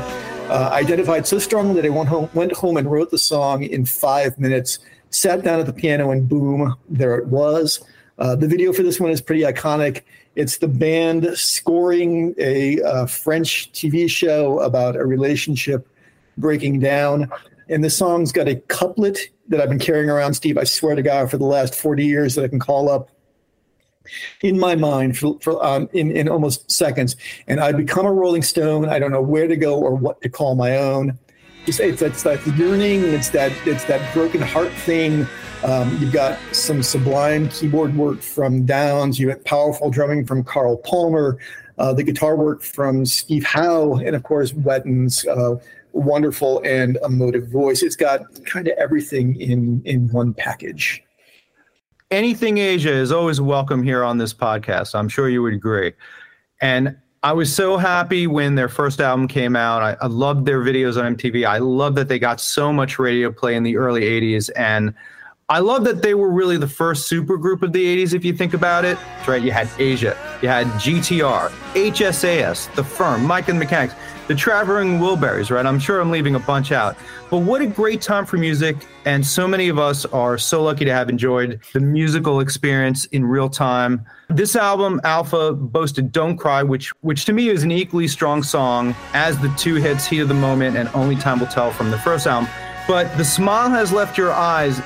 Uh, 0.48 0.68
identified 0.72 1.27
so 1.27 1.38
strongly 1.38 1.75
that 1.81 1.87
I 1.87 1.88
went 1.88 2.09
home, 2.09 2.29
went 2.35 2.53
home 2.53 2.77
and 2.77 2.90
wrote 2.90 3.11
the 3.11 3.18
song 3.18 3.62
in 3.62 3.87
five 3.87 4.38
minutes, 4.38 4.81
sat 5.11 5.42
down 5.42 5.61
at 5.61 5.66
the 5.66 5.72
piano, 5.72 6.11
and 6.11 6.29
boom, 6.29 6.77
there 6.88 7.16
it 7.16 7.27
was. 7.27 7.81
Uh, 8.18 8.37
the 8.37 8.46
video 8.46 8.72
for 8.72 8.83
this 8.83 9.01
one 9.01 9.11
is 9.11 9.20
pretty 9.20 9.42
iconic. 9.42 10.03
It's 10.35 10.59
the 10.59 10.68
band 10.68 11.29
scoring 11.35 12.35
a 12.38 12.81
uh, 12.83 13.07
French 13.07 13.70
TV 13.72 14.09
show 14.09 14.61
about 14.61 14.96
a 14.96 15.05
relationship 15.05 15.88
breaking 16.38 16.81
down. 16.81 17.31
And 17.68 17.83
this 17.83 17.96
song's 17.96 18.33
got 18.33 18.48
a 18.48 18.57
couplet 18.57 19.18
that 19.48 19.61
I've 19.61 19.68
been 19.68 19.79
carrying 19.79 20.11
around, 20.11 20.35
Steve. 20.35 20.59
I 20.59 20.64
swear 20.64 20.94
to 20.94 21.03
God, 21.03 21.31
for 21.31 21.38
the 21.38 21.44
last 21.44 21.75
40 21.75 22.05
years 22.05 22.35
that 22.35 22.44
I 22.44 22.48
can 22.48 22.59
call 22.59 22.90
up 22.90 23.11
in 24.40 24.59
my 24.59 24.75
mind 24.75 25.16
for, 25.16 25.38
for 25.40 25.64
um, 25.64 25.88
in, 25.92 26.11
in 26.11 26.29
almost 26.29 26.70
seconds. 26.70 27.16
And 27.46 27.61
I 27.61 27.72
become 27.72 28.07
a 28.07 28.12
Rolling 28.12 28.42
Stone. 28.42 28.88
I 28.88 28.98
don't 28.98 29.12
know 29.12 29.22
where 29.22 29.46
to 29.46 29.57
go 29.57 29.79
or 29.79 29.94
what 29.94 30.20
to 30.22 30.29
call 30.29 30.55
my 30.55 30.77
own. 30.77 31.18
It's, 31.64 31.79
it's, 31.79 32.03
it's 32.03 32.25
that 32.25 32.44
yearning. 32.57 33.05
It's 33.05 33.29
that 33.31 33.53
it's 33.64 33.85
that 33.85 34.12
broken 34.12 34.40
heart 34.40 34.72
thing. 34.72 35.29
Um, 35.62 35.96
you've 36.01 36.12
got 36.12 36.37
some 36.53 36.83
sublime 36.83 37.48
keyboard 37.51 37.96
work 37.96 38.20
from 38.20 38.66
Downes. 38.66 39.20
You 39.20 39.29
have 39.29 39.44
powerful 39.44 39.88
drumming 39.88 40.27
from 40.27 40.42
Carl 40.42 40.77
Palmer. 40.79 41.38
Uh, 41.79 41.92
the 41.92 42.03
guitar 42.03 42.35
work 42.35 42.62
from 42.62 43.07
Steve 43.07 43.44
Howe, 43.44 43.94
and 43.94 44.16
of 44.16 44.25
course 44.25 44.53
Wetton's 44.53 45.25
uh, 45.27 45.55
wonderful 45.92 46.61
and 46.64 46.98
emotive 47.05 47.46
voice. 47.48 47.83
It's 47.83 47.96
got 47.96 48.22
kind 48.44 48.66
of 48.66 48.77
everything 48.77 49.40
in 49.40 49.83
in 49.85 50.09
one 50.09 50.35
package. 50.35 51.01
Anything 52.11 52.59
Asia 52.59 52.92
is 52.92 53.12
always 53.12 53.40
welcome 53.40 53.85
here 53.85 54.03
on 54.03 54.18
this 54.18 54.35
podcast. 54.35 54.96
I'm 54.96 55.09
sure 55.09 55.29
you 55.29 55.42
would 55.42 55.55
agree. 55.55 55.92
And 56.61 56.96
I 57.25 57.33
was 57.33 57.55
so 57.55 57.77
happy 57.77 58.27
when 58.27 58.57
their 58.57 58.69
first 58.69 59.01
album 59.01 59.29
came 59.29 59.55
out. 59.55 59.81
I, 59.83 59.97
I 60.01 60.07
loved 60.09 60.45
their 60.45 60.61
videos 60.61 61.01
on 61.01 61.17
MTV. 61.17 61.47
I 61.47 61.59
love 61.59 61.95
that 61.95 62.09
they 62.09 62.19
got 62.19 62.41
so 62.41 62.73
much 62.73 62.99
radio 62.99 63.31
play 63.31 63.55
in 63.55 63.63
the 63.63 63.77
early 63.77 64.03
80s. 64.03 64.51
And 64.57 64.93
I 65.53 65.59
love 65.59 65.85
that 65.85 66.01
they 66.01 66.15
were 66.15 66.31
really 66.31 66.57
the 66.57 66.67
first 66.67 67.09
super 67.09 67.37
group 67.37 67.62
of 67.62 67.75
the 67.75 67.85
80s, 67.85 68.15
if 68.15 68.25
you 68.25 68.33
think 68.33 68.55
about 68.55 68.87
it. 68.87 68.97
That's 68.97 69.29
right. 69.29 69.43
You 69.43 69.53
had 69.53 69.69
Asia, 69.79 70.17
you 70.41 70.49
had 70.49 70.67
GTR, 70.81 71.51
HSAS, 71.75 72.75
The 72.75 72.83
Firm, 72.83 73.27
Mike 73.27 73.51
and 73.51 73.61
the 73.61 73.65
Mechanics, 73.67 73.95
the 74.29 74.35
Traveling 74.35 74.99
Wilburys, 74.99 75.51
right? 75.51 75.67
I'm 75.67 75.79
sure 75.79 76.01
I'm 76.01 76.11
leaving 76.11 76.37
a 76.37 76.38
bunch 76.38 76.73
out. 76.73 76.97
But 77.29 77.41
what 77.41 77.61
a 77.61 77.67
great 77.67 78.01
time 78.01 78.25
for 78.25 78.38
music. 78.38 78.77
And 79.05 79.27
so 79.27 79.47
many 79.47 79.69
of 79.69 79.79
us 79.79 80.07
are 80.07 80.38
so 80.38 80.62
lucky 80.62 80.87
to 80.87 80.91
have 80.91 81.11
enjoyed 81.11 81.61
the 81.75 81.81
musical 81.81 82.41
experience 82.41 83.05
in 83.07 83.23
real 83.23 83.51
time. 83.51 84.07
This 84.31 84.57
album, 84.57 85.03
Alpha, 85.05 85.53
boasted 85.53 86.12
Don't 86.12 86.38
Cry, 86.38 86.62
which, 86.62 86.93
which 87.03 87.27
to 87.27 87.35
me 87.35 87.51
is 87.51 87.62
an 87.62 87.71
equally 87.71 88.09
strong 88.09 88.43
song 88.43 88.95
as 89.12 89.38
the 89.41 89.53
two 89.59 89.75
hits, 89.75 90.07
Heat 90.07 90.21
of 90.21 90.29
the 90.29 90.35
Moment 90.35 90.79
and 90.79 90.88
Only 90.95 91.17
Time 91.17 91.41
Will 91.41 91.47
Tell 91.47 91.71
from 91.71 91.91
the 91.91 91.99
first 91.99 92.27
album. 92.27 92.49
But 92.88 93.15
The 93.19 93.25
Smile 93.25 93.69
Has 93.69 93.93
Left 93.93 94.17
Your 94.17 94.33
Eyes, 94.33 94.81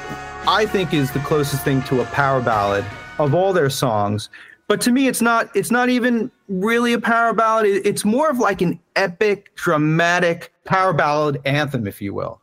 I 0.48 0.64
think, 0.64 0.94
is 0.94 1.11
the 1.11 1.18
closest 1.20 1.64
thing 1.64 1.82
to 1.85 2.02
a 2.02 2.04
power 2.06 2.40
ballad 2.40 2.85
of 3.18 3.35
all 3.35 3.52
their 3.52 3.68
songs. 3.68 4.28
But 4.68 4.80
to 4.82 4.92
me, 4.92 5.09
it's 5.09 5.20
not. 5.20 5.54
It's 5.56 5.72
not 5.72 5.88
even 5.88 6.30
really 6.48 6.92
a 6.92 7.00
power 7.00 7.32
ballad. 7.32 7.66
It's 7.66 8.04
more 8.04 8.30
of 8.30 8.38
like 8.38 8.62
an 8.62 8.78
epic, 8.94 9.54
dramatic 9.56 10.52
power 10.64 10.92
ballad 10.92 11.40
anthem, 11.44 11.87
if 11.87 12.00
you 12.00 12.14
will. 12.14 12.40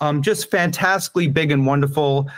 Um, 0.00 0.22
just 0.22 0.50
fantastically 0.50 1.28
big 1.28 1.50
and 1.50 1.66
wonderful. 1.66 2.28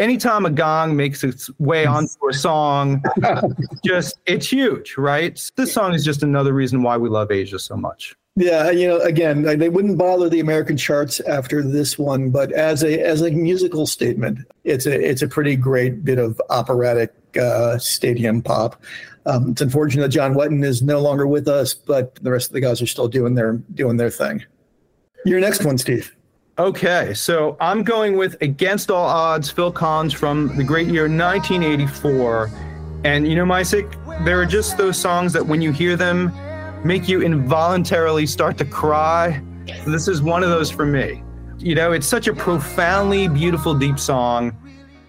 Anytime 0.00 0.46
a 0.46 0.50
gong 0.50 0.96
makes 0.96 1.22
its 1.22 1.50
way 1.58 1.84
onto 1.84 2.26
a 2.28 2.32
song, 2.32 3.04
just 3.84 4.18
it's 4.24 4.50
huge, 4.50 4.96
right? 4.96 5.38
This 5.56 5.74
song 5.74 5.92
is 5.92 6.04
just 6.04 6.22
another 6.22 6.54
reason 6.54 6.82
why 6.82 6.96
we 6.96 7.10
love 7.10 7.30
Asia 7.30 7.58
so 7.58 7.76
much. 7.76 8.16
Yeah, 8.36 8.70
you 8.70 8.88
know, 8.88 8.98
again, 9.00 9.42
they 9.42 9.68
wouldn't 9.68 9.98
bother 9.98 10.30
the 10.30 10.40
American 10.40 10.78
charts 10.78 11.20
after 11.20 11.62
this 11.62 11.98
one, 11.98 12.30
but 12.30 12.50
as 12.52 12.82
a 12.82 12.98
as 13.00 13.20
a 13.20 13.30
musical 13.30 13.86
statement, 13.86 14.38
it's 14.64 14.86
a 14.86 14.98
it's 14.98 15.20
a 15.20 15.28
pretty 15.28 15.54
great 15.54 16.02
bit 16.02 16.18
of 16.18 16.40
operatic 16.48 17.12
uh, 17.38 17.76
stadium 17.76 18.40
pop. 18.40 18.82
Um, 19.26 19.50
it's 19.50 19.60
unfortunate 19.60 20.02
that 20.02 20.08
John 20.08 20.34
Wetton 20.34 20.64
is 20.64 20.80
no 20.80 21.00
longer 21.00 21.26
with 21.26 21.46
us, 21.46 21.74
but 21.74 22.14
the 22.22 22.30
rest 22.30 22.48
of 22.48 22.54
the 22.54 22.60
guys 22.60 22.80
are 22.80 22.86
still 22.86 23.08
doing 23.08 23.34
their 23.34 23.54
doing 23.74 23.98
their 23.98 24.10
thing. 24.10 24.44
Your 25.26 25.40
next 25.40 25.62
one, 25.62 25.76
Steve. 25.76 26.16
Okay, 26.60 27.14
so 27.14 27.56
I'm 27.58 27.82
going 27.82 28.18
with 28.18 28.36
Against 28.42 28.90
All 28.90 29.06
Odds, 29.06 29.50
Phil 29.50 29.72
Collins 29.72 30.12
from 30.12 30.54
the 30.58 30.62
great 30.62 30.88
year 30.88 31.04
1984. 31.04 32.50
And 33.02 33.26
you 33.26 33.34
know, 33.34 33.46
Musick, 33.46 33.90
there 34.26 34.38
are 34.38 34.44
just 34.44 34.76
those 34.76 34.98
songs 34.98 35.32
that 35.32 35.46
when 35.46 35.62
you 35.62 35.72
hear 35.72 35.96
them, 35.96 36.30
make 36.84 37.08
you 37.08 37.22
involuntarily 37.22 38.26
start 38.26 38.58
to 38.58 38.66
cry. 38.66 39.42
This 39.86 40.06
is 40.06 40.20
one 40.20 40.42
of 40.42 40.50
those 40.50 40.70
for 40.70 40.84
me. 40.84 41.24
You 41.56 41.74
know, 41.74 41.92
it's 41.92 42.06
such 42.06 42.28
a 42.28 42.34
profoundly 42.34 43.26
beautiful, 43.26 43.74
deep 43.74 43.98
song. 43.98 44.54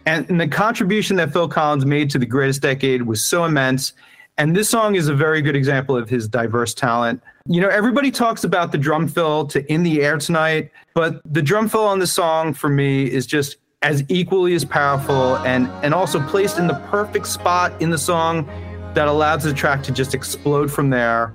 And, 0.05 0.29
and, 0.29 0.39
the 0.39 0.47
contribution 0.47 1.17
that 1.17 1.33
Phil 1.33 1.49
Collins 1.49 1.85
made 1.85 2.09
to 2.11 2.17
the 2.17 2.25
greatest 2.25 2.61
decade 2.61 3.01
was 3.01 3.21
so 3.21 3.43
immense. 3.43 3.91
And 4.37 4.55
this 4.55 4.69
song 4.69 4.95
is 4.95 5.09
a 5.09 5.13
very 5.13 5.41
good 5.41 5.57
example 5.57 5.97
of 5.97 6.09
his 6.09 6.29
diverse 6.29 6.73
talent. 6.73 7.21
You 7.47 7.59
know, 7.59 7.69
everybody 7.69 8.11
talks 8.11 8.43
about 8.43 8.71
the 8.71 8.77
drum 8.77 9.07
fill 9.07 9.47
to 9.47 9.71
In 9.71 9.81
the 9.81 10.03
Air 10.03 10.17
Tonight, 10.17 10.71
but 10.93 11.21
the 11.25 11.41
drum 11.41 11.67
fill 11.67 11.85
on 11.85 11.97
the 11.97 12.05
song 12.05 12.53
for 12.53 12.69
me 12.69 13.05
is 13.05 13.25
just 13.25 13.57
as 13.81 14.03
equally 14.09 14.53
as 14.53 14.63
powerful 14.63 15.37
and, 15.37 15.67
and 15.83 15.93
also 15.93 16.21
placed 16.27 16.59
in 16.59 16.67
the 16.67 16.75
perfect 16.91 17.25
spot 17.25 17.73
in 17.81 17.89
the 17.89 17.97
song 17.97 18.45
that 18.93 19.07
allows 19.07 19.43
the 19.43 19.53
track 19.53 19.81
to 19.83 19.91
just 19.91 20.13
explode 20.13 20.71
from 20.71 20.91
there. 20.91 21.33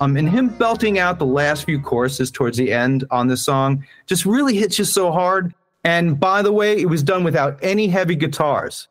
Um, 0.00 0.18
and 0.18 0.28
him 0.28 0.50
belting 0.50 0.98
out 0.98 1.18
the 1.18 1.24
last 1.24 1.64
few 1.64 1.80
choruses 1.80 2.30
towards 2.30 2.58
the 2.58 2.70
end 2.70 3.04
on 3.10 3.28
this 3.28 3.42
song 3.42 3.82
just 4.04 4.26
really 4.26 4.54
hits 4.54 4.78
you 4.78 4.84
so 4.84 5.10
hard. 5.10 5.54
And 5.84 6.20
by 6.20 6.42
the 6.42 6.52
way, 6.52 6.78
it 6.78 6.90
was 6.90 7.02
done 7.02 7.24
without 7.24 7.58
any 7.62 7.88
heavy 7.88 8.14
guitars. 8.14 8.88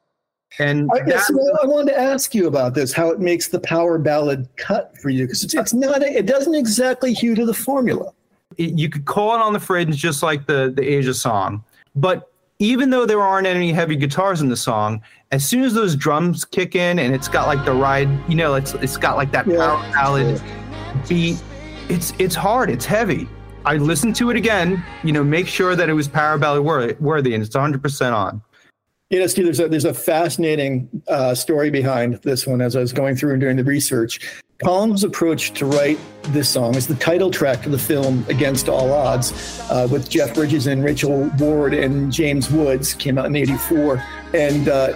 And 0.59 0.89
I, 0.93 1.01
guess, 1.01 1.29
well, 1.31 1.59
I 1.61 1.65
wanted 1.65 1.91
to 1.91 1.99
ask 1.99 2.33
you 2.33 2.47
about 2.47 2.73
this, 2.73 2.93
how 2.93 3.09
it 3.09 3.19
makes 3.19 3.49
the 3.49 3.59
power 3.59 3.97
ballad 3.97 4.47
cut 4.55 4.97
for 4.97 5.09
you, 5.09 5.25
because 5.25 5.43
it's, 5.43 5.53
it's 5.53 5.73
not, 5.73 6.01
a, 6.01 6.17
it 6.17 6.25
doesn't 6.25 6.55
exactly 6.55 7.13
hew 7.13 7.35
to 7.35 7.45
the 7.45 7.53
formula. 7.53 8.13
It, 8.57 8.77
you 8.77 8.89
could 8.89 9.05
call 9.05 9.35
it 9.35 9.41
on 9.41 9.53
the 9.53 9.59
fringe, 9.59 9.97
just 9.97 10.23
like 10.23 10.47
the 10.47 10.71
the 10.75 10.83
Asia 10.83 11.13
song. 11.13 11.63
But 11.95 12.31
even 12.59 12.89
though 12.89 13.05
there 13.05 13.21
aren't 13.21 13.47
any 13.47 13.73
heavy 13.73 13.95
guitars 13.95 14.41
in 14.41 14.47
the 14.47 14.55
song, 14.55 15.01
as 15.31 15.45
soon 15.45 15.63
as 15.63 15.73
those 15.73 15.95
drums 15.95 16.45
kick 16.45 16.75
in 16.75 16.99
and 16.99 17.13
it's 17.13 17.27
got 17.27 17.47
like 17.47 17.65
the 17.65 17.73
ride, 17.73 18.07
you 18.29 18.35
know, 18.35 18.55
it's 18.55 18.73
it's 18.75 18.97
got 18.97 19.17
like 19.17 19.31
that 19.31 19.45
yeah. 19.47 19.57
power 19.57 19.91
ballad 19.91 20.41
beat. 21.09 21.41
It's 21.89 22.13
it's 22.17 22.35
hard. 22.35 22.69
It's 22.69 22.85
heavy. 22.85 23.27
I 23.65 23.77
listened 23.77 24.15
to 24.17 24.29
it 24.29 24.37
again, 24.37 24.83
you 25.03 25.11
know, 25.11 25.23
make 25.23 25.47
sure 25.47 25.75
that 25.75 25.89
it 25.89 25.93
was 25.93 26.07
power 26.07 26.37
ballad 26.37 26.63
worthy, 26.63 27.33
and 27.33 27.43
it's 27.43 27.55
100% 27.55 28.13
on. 28.13 28.41
You 29.09 29.19
know, 29.19 29.27
Steve, 29.27 29.45
there's 29.45 29.59
a, 29.59 29.67
there's 29.67 29.85
a 29.85 29.93
fascinating 29.93 30.89
uh, 31.07 31.35
story 31.35 31.69
behind 31.69 32.15
this 32.23 32.47
one 32.47 32.59
as 32.59 32.75
I 32.75 32.79
was 32.79 32.91
going 32.91 33.15
through 33.15 33.33
and 33.33 33.41
doing 33.41 33.55
the 33.55 33.63
research. 33.63 34.43
Collins' 34.63 35.03
approach 35.03 35.51
to 35.51 35.65
write 35.65 35.99
this 36.29 36.47
song 36.47 36.75
is 36.75 36.87
the 36.87 36.95
title 36.95 37.29
track 37.29 37.61
to 37.63 37.69
the 37.69 37.77
film 37.77 38.25
Against 38.29 38.69
All 38.69 38.93
Odds 38.93 39.59
uh, 39.69 39.85
with 39.91 40.09
Jeff 40.09 40.33
Bridges 40.33 40.65
and 40.65 40.81
Rachel 40.81 41.29
Ward 41.37 41.73
and 41.73 42.11
James 42.11 42.49
Woods, 42.49 42.93
came 42.93 43.17
out 43.17 43.25
in 43.25 43.35
84. 43.35 44.01
And 44.33 44.69
uh, 44.69 44.93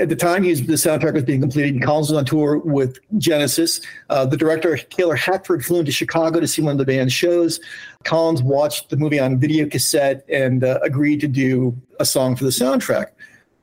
at 0.00 0.08
the 0.08 0.16
time 0.16 0.44
was, 0.44 0.64
the 0.64 0.74
soundtrack 0.74 1.14
was 1.14 1.24
being 1.24 1.40
completed, 1.40 1.82
Collins 1.82 2.10
was 2.10 2.18
on 2.18 2.24
tour 2.24 2.58
with 2.58 2.98
Genesis. 3.18 3.80
Uh, 4.08 4.24
the 4.24 4.36
director, 4.36 4.76
Taylor 4.76 5.16
Hackford, 5.16 5.64
flew 5.64 5.80
into 5.80 5.92
Chicago 5.92 6.38
to 6.38 6.46
see 6.46 6.62
one 6.62 6.72
of 6.72 6.78
the 6.78 6.84
band's 6.84 7.12
shows. 7.12 7.58
Collins 8.04 8.40
watched 8.40 8.90
the 8.90 8.96
movie 8.96 9.18
on 9.18 9.36
video 9.36 9.68
cassette 9.68 10.24
and 10.28 10.62
uh, 10.62 10.78
agreed 10.82 11.20
to 11.20 11.28
do 11.28 11.76
a 11.98 12.04
song 12.04 12.36
for 12.36 12.44
the 12.44 12.50
soundtrack. 12.50 13.06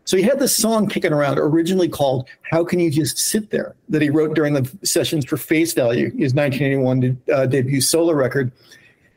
So 0.05 0.17
he 0.17 0.23
had 0.23 0.39
this 0.39 0.55
song 0.55 0.87
kicking 0.87 1.13
around, 1.13 1.39
originally 1.39 1.87
called 1.87 2.27
"How 2.41 2.63
Can 2.63 2.79
You 2.79 2.91
Just 2.91 3.17
Sit 3.17 3.49
There," 3.51 3.75
that 3.89 4.01
he 4.01 4.09
wrote 4.09 4.35
during 4.35 4.53
the 4.53 4.69
sessions 4.83 5.25
for 5.25 5.37
Face 5.37 5.73
Value, 5.73 6.11
his 6.17 6.33
1981 6.33 7.21
uh, 7.33 7.45
debut 7.45 7.81
solo 7.81 8.13
record. 8.13 8.51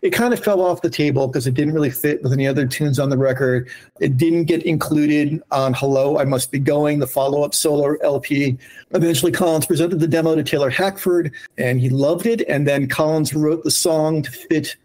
It 0.02 0.10
kind 0.10 0.32
of 0.32 0.38
fell 0.38 0.60
off 0.60 0.82
the 0.82 0.90
table 0.90 1.26
because 1.26 1.46
it 1.46 1.54
didn't 1.54 1.74
really 1.74 1.90
fit 1.90 2.22
with 2.22 2.32
any 2.32 2.46
other 2.46 2.66
tunes 2.66 3.00
on 3.00 3.08
the 3.08 3.18
record. 3.18 3.68
It 3.98 4.16
didn't 4.16 4.44
get 4.44 4.62
included 4.62 5.42
on 5.50 5.74
"Hello, 5.74 6.18
I 6.18 6.24
Must 6.24 6.52
Be 6.52 6.60
Going," 6.60 7.00
the 7.00 7.06
follow-up 7.06 7.54
solo 7.54 7.96
LP. 8.02 8.56
Eventually, 8.92 9.32
Collins 9.32 9.66
presented 9.66 9.98
the 9.98 10.06
demo 10.06 10.36
to 10.36 10.44
Taylor 10.44 10.70
Hackford, 10.70 11.32
and 11.58 11.80
he 11.80 11.88
loved 11.88 12.26
it. 12.26 12.42
And 12.48 12.66
then 12.66 12.86
Collins 12.86 13.34
wrote 13.34 13.64
the 13.64 13.70
song 13.70 14.22
to 14.22 14.30
fit 14.30 14.76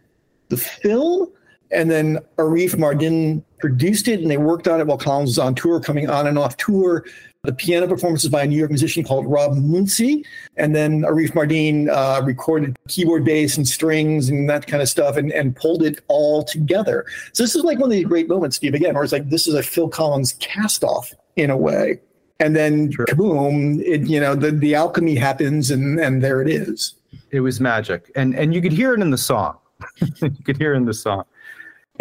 the 0.50 0.58
film 0.58 1.28
and 1.72 1.90
then 1.90 2.20
Arif 2.38 2.76
Mardin 2.76 3.44
produced 3.62 4.08
it 4.08 4.20
and 4.20 4.30
they 4.30 4.38
worked 4.38 4.68
on 4.68 4.82
it 4.82 4.88
while 4.88 4.98
Collins 4.98 5.30
was 5.30 5.40
on 5.40 5.56
tour, 5.56 5.80
coming 5.80 6.10
on 6.10 6.28
and 6.28 6.38
off 6.38 6.58
tour. 6.58 7.06
The 7.44 7.54
piano 7.54 7.88
performances 7.88 8.30
by 8.30 8.44
a 8.44 8.48
New 8.48 8.58
York 8.58 8.70
musician 8.70 9.04
called 9.04 9.26
Rob 9.26 9.54
Mounsey. 9.54 10.24
And 10.58 10.76
then 10.76 11.02
Arif 11.02 11.32
Mardin 11.32 11.90
uh, 11.90 12.22
recorded 12.24 12.78
keyboard 12.88 13.26
bass 13.26 13.58
and 13.58 13.68
strings 13.68 14.30
and 14.30 14.48
that 14.50 14.68
kind 14.68 14.82
of 14.82 14.90
stuff 14.90 15.18
and, 15.18 15.32
and 15.32 15.56
pulled 15.56 15.82
it 15.82 16.02
all 16.08 16.44
together. 16.44 17.06
So 17.34 17.42
this 17.42 17.56
is 17.56 17.64
like 17.64 17.80
one 17.80 17.92
of 17.92 17.98
the 17.98 18.04
great 18.04 18.28
moments, 18.28 18.58
Steve, 18.58 18.76
again, 18.76 18.94
where 18.94 19.04
it's 19.04 19.14
like 19.14 19.30
this 19.30 19.48
is 19.48 19.56
a 19.56 19.64
Phil 19.64 19.90
Collins 19.90 20.34
cast 20.34 20.84
off 20.84 21.14
in 21.36 21.50
a 21.50 21.58
way. 21.58 22.00
And 22.40 22.56
then 22.56 22.92
sure. 22.92 23.06
kaboom, 23.06 23.82
it, 23.82 24.08
you 24.08 24.20
know, 24.20 24.36
the, 24.36 24.52
the 24.52 24.76
alchemy 24.76 25.16
happens 25.16 25.72
and, 25.72 26.00
and 26.00 26.24
there 26.24 26.42
it 26.42 26.50
is. 26.50 26.96
It 27.32 27.40
was 27.40 27.60
magic. 27.60 28.12
And 28.16 28.36
and 28.36 28.54
you 28.54 28.62
could 28.62 28.72
hear 28.72 28.94
it 28.94 29.02
in 29.02 29.10
the 29.10 29.18
song. 29.18 29.58
you 30.22 30.32
could 30.46 30.58
hear 30.58 30.74
it 30.74 30.78
in 30.78 30.86
the 30.86 30.94
song. 30.94 31.24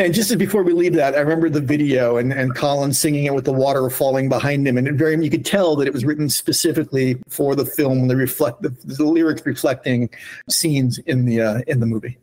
And 0.00 0.14
just 0.14 0.36
before 0.38 0.62
we 0.62 0.72
leave 0.72 0.94
that, 0.94 1.14
I 1.14 1.20
remember 1.20 1.50
the 1.50 1.60
video 1.60 2.16
and, 2.16 2.32
and 2.32 2.56
Colin 2.56 2.94
singing 2.94 3.26
it 3.26 3.34
with 3.34 3.44
the 3.44 3.52
water 3.52 3.90
falling 3.90 4.30
behind 4.30 4.66
him. 4.66 4.78
And 4.78 4.88
it 4.88 4.94
very 4.94 5.22
you 5.22 5.28
could 5.28 5.44
tell 5.44 5.76
that 5.76 5.86
it 5.86 5.92
was 5.92 6.06
written 6.06 6.30
specifically 6.30 7.18
for 7.28 7.54
the 7.54 7.66
film, 7.66 8.08
the 8.08 8.16
reflect 8.16 8.62
the, 8.62 8.70
the 8.70 9.04
lyrics 9.04 9.44
reflecting 9.44 10.08
scenes 10.48 10.96
in 11.00 11.26
the 11.26 11.42
uh, 11.42 11.60
in 11.66 11.80
the 11.80 11.86
movie. 11.86 12.16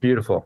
Beautiful. 0.00 0.44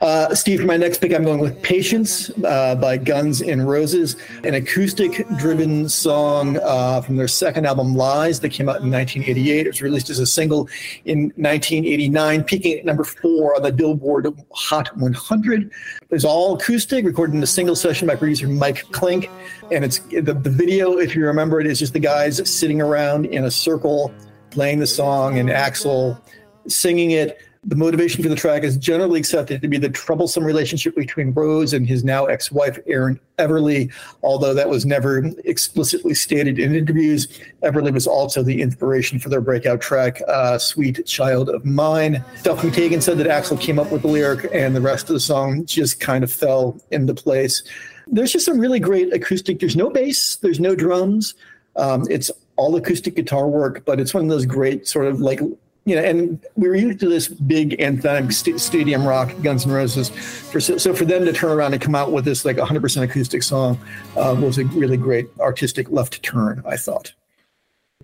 Uh, 0.00 0.34
Steve, 0.34 0.60
for 0.60 0.66
my 0.66 0.76
next 0.76 0.98
pick, 0.98 1.12
I'm 1.12 1.24
going 1.24 1.40
with 1.40 1.60
Patience 1.62 2.30
uh, 2.44 2.74
by 2.74 2.96
Guns 2.96 3.42
N' 3.42 3.62
Roses, 3.62 4.14
an 4.44 4.54
acoustic 4.54 5.26
driven 5.36 5.88
song 5.88 6.58
uh, 6.58 7.00
from 7.00 7.16
their 7.16 7.26
second 7.26 7.66
album, 7.66 7.96
Lies, 7.96 8.40
that 8.40 8.50
came 8.50 8.68
out 8.68 8.82
in 8.82 8.90
1988. 8.90 9.66
It 9.66 9.68
was 9.68 9.82
released 9.82 10.08
as 10.10 10.18
a 10.18 10.26
single 10.26 10.68
in 11.06 11.32
1989, 11.36 12.44
peaking 12.44 12.78
at 12.78 12.84
number 12.84 13.04
four 13.04 13.56
on 13.56 13.62
the 13.62 13.72
Billboard 13.72 14.28
Hot 14.52 14.94
100. 14.96 15.72
It's 16.10 16.24
all 16.24 16.54
acoustic, 16.54 17.04
recorded 17.04 17.34
in 17.34 17.42
a 17.42 17.46
single 17.46 17.74
session 17.74 18.06
by 18.06 18.16
producer 18.16 18.48
Mike 18.48 18.84
Clink. 18.92 19.28
And 19.72 19.84
it's 19.84 19.98
the, 19.98 20.20
the 20.20 20.50
video, 20.50 20.98
if 20.98 21.16
you 21.16 21.26
remember 21.26 21.60
it, 21.60 21.66
is 21.66 21.78
just 21.78 21.94
the 21.94 22.00
guys 22.00 22.48
sitting 22.48 22.80
around 22.80 23.26
in 23.26 23.44
a 23.44 23.50
circle 23.50 24.12
playing 24.50 24.78
the 24.78 24.86
song 24.86 25.38
and 25.38 25.48
Axl 25.48 26.20
singing 26.68 27.12
it 27.12 27.38
the 27.62 27.76
motivation 27.76 28.22
for 28.22 28.30
the 28.30 28.36
track 28.36 28.62
is 28.62 28.78
generally 28.78 29.20
accepted 29.20 29.60
to 29.60 29.68
be 29.68 29.76
the 29.76 29.90
troublesome 29.90 30.44
relationship 30.44 30.96
between 30.96 31.30
Rose 31.32 31.74
and 31.74 31.86
his 31.86 32.02
now 32.02 32.24
ex 32.24 32.50
wife, 32.50 32.78
Erin 32.86 33.20
Everly, 33.38 33.92
although 34.22 34.54
that 34.54 34.70
was 34.70 34.86
never 34.86 35.26
explicitly 35.44 36.14
stated 36.14 36.58
in 36.58 36.74
interviews. 36.74 37.28
Everly 37.62 37.92
was 37.92 38.06
also 38.06 38.42
the 38.42 38.62
inspiration 38.62 39.18
for 39.18 39.28
their 39.28 39.42
breakout 39.42 39.82
track, 39.82 40.22
uh, 40.26 40.56
Sweet 40.58 41.04
Child 41.04 41.50
of 41.50 41.66
Mine. 41.66 42.24
Duff 42.42 42.62
McKagan 42.62 43.02
said 43.02 43.18
that 43.18 43.26
Axl 43.26 43.60
came 43.60 43.78
up 43.78 43.92
with 43.92 44.02
the 44.02 44.08
lyric, 44.08 44.48
and 44.54 44.74
the 44.74 44.80
rest 44.80 45.10
of 45.10 45.14
the 45.14 45.20
song 45.20 45.66
just 45.66 46.00
kind 46.00 46.24
of 46.24 46.32
fell 46.32 46.80
into 46.90 47.12
place. 47.12 47.62
There's 48.06 48.32
just 48.32 48.46
some 48.46 48.58
really 48.58 48.80
great 48.80 49.12
acoustic, 49.12 49.60
there's 49.60 49.76
no 49.76 49.90
bass, 49.90 50.36
there's 50.36 50.60
no 50.60 50.74
drums. 50.74 51.34
Um, 51.76 52.06
it's 52.10 52.30
all 52.56 52.74
acoustic 52.74 53.16
guitar 53.16 53.48
work, 53.48 53.84
but 53.84 54.00
it's 54.00 54.14
one 54.14 54.24
of 54.24 54.30
those 54.30 54.46
great 54.46 54.88
sort 54.88 55.06
of 55.06 55.20
like 55.20 55.40
you 55.84 55.96
know, 55.96 56.02
and 56.02 56.38
we 56.56 56.68
were 56.68 56.74
used 56.74 57.00
to 57.00 57.08
this 57.08 57.28
big 57.28 57.78
anthemic 57.78 58.32
st- 58.32 58.60
stadium 58.60 59.06
rock, 59.06 59.32
Guns 59.42 59.66
N' 59.66 59.72
Roses. 59.72 60.10
For, 60.10 60.60
so 60.60 60.94
for 60.94 61.04
them 61.04 61.24
to 61.24 61.32
turn 61.32 61.50
around 61.50 61.72
and 61.72 61.82
come 61.82 61.94
out 61.94 62.12
with 62.12 62.24
this 62.24 62.44
like 62.44 62.56
100% 62.56 63.02
acoustic 63.02 63.42
song 63.42 63.78
uh, 64.16 64.36
was 64.38 64.58
a 64.58 64.64
really 64.66 64.96
great 64.96 65.28
artistic 65.40 65.90
left 65.90 66.22
turn, 66.22 66.62
I 66.66 66.76
thought. 66.76 67.12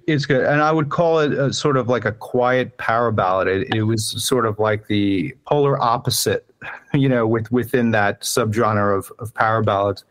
It's 0.07 0.25
good, 0.25 0.45
and 0.45 0.63
I 0.63 0.71
would 0.71 0.89
call 0.89 1.19
it 1.19 1.33
a, 1.33 1.53
sort 1.53 1.77
of 1.77 1.89
like 1.89 2.05
a 2.05 2.13
quiet 2.13 2.77
power 2.79 3.11
ballad. 3.11 3.49
It, 3.49 3.75
it 3.75 3.83
was 3.83 4.25
sort 4.25 4.47
of 4.47 4.59
like 4.61 4.87
the 4.87 5.35
polar 5.47 5.83
opposite, 5.83 6.47
you 6.95 7.09
know, 7.09 7.27
with 7.27 7.51
within 7.51 7.91
that 7.93 8.23
subgenre 8.23 8.97
of, 8.97 9.13
of 9.19 9.33
power 9.35 9.63
ballads 9.63 10.05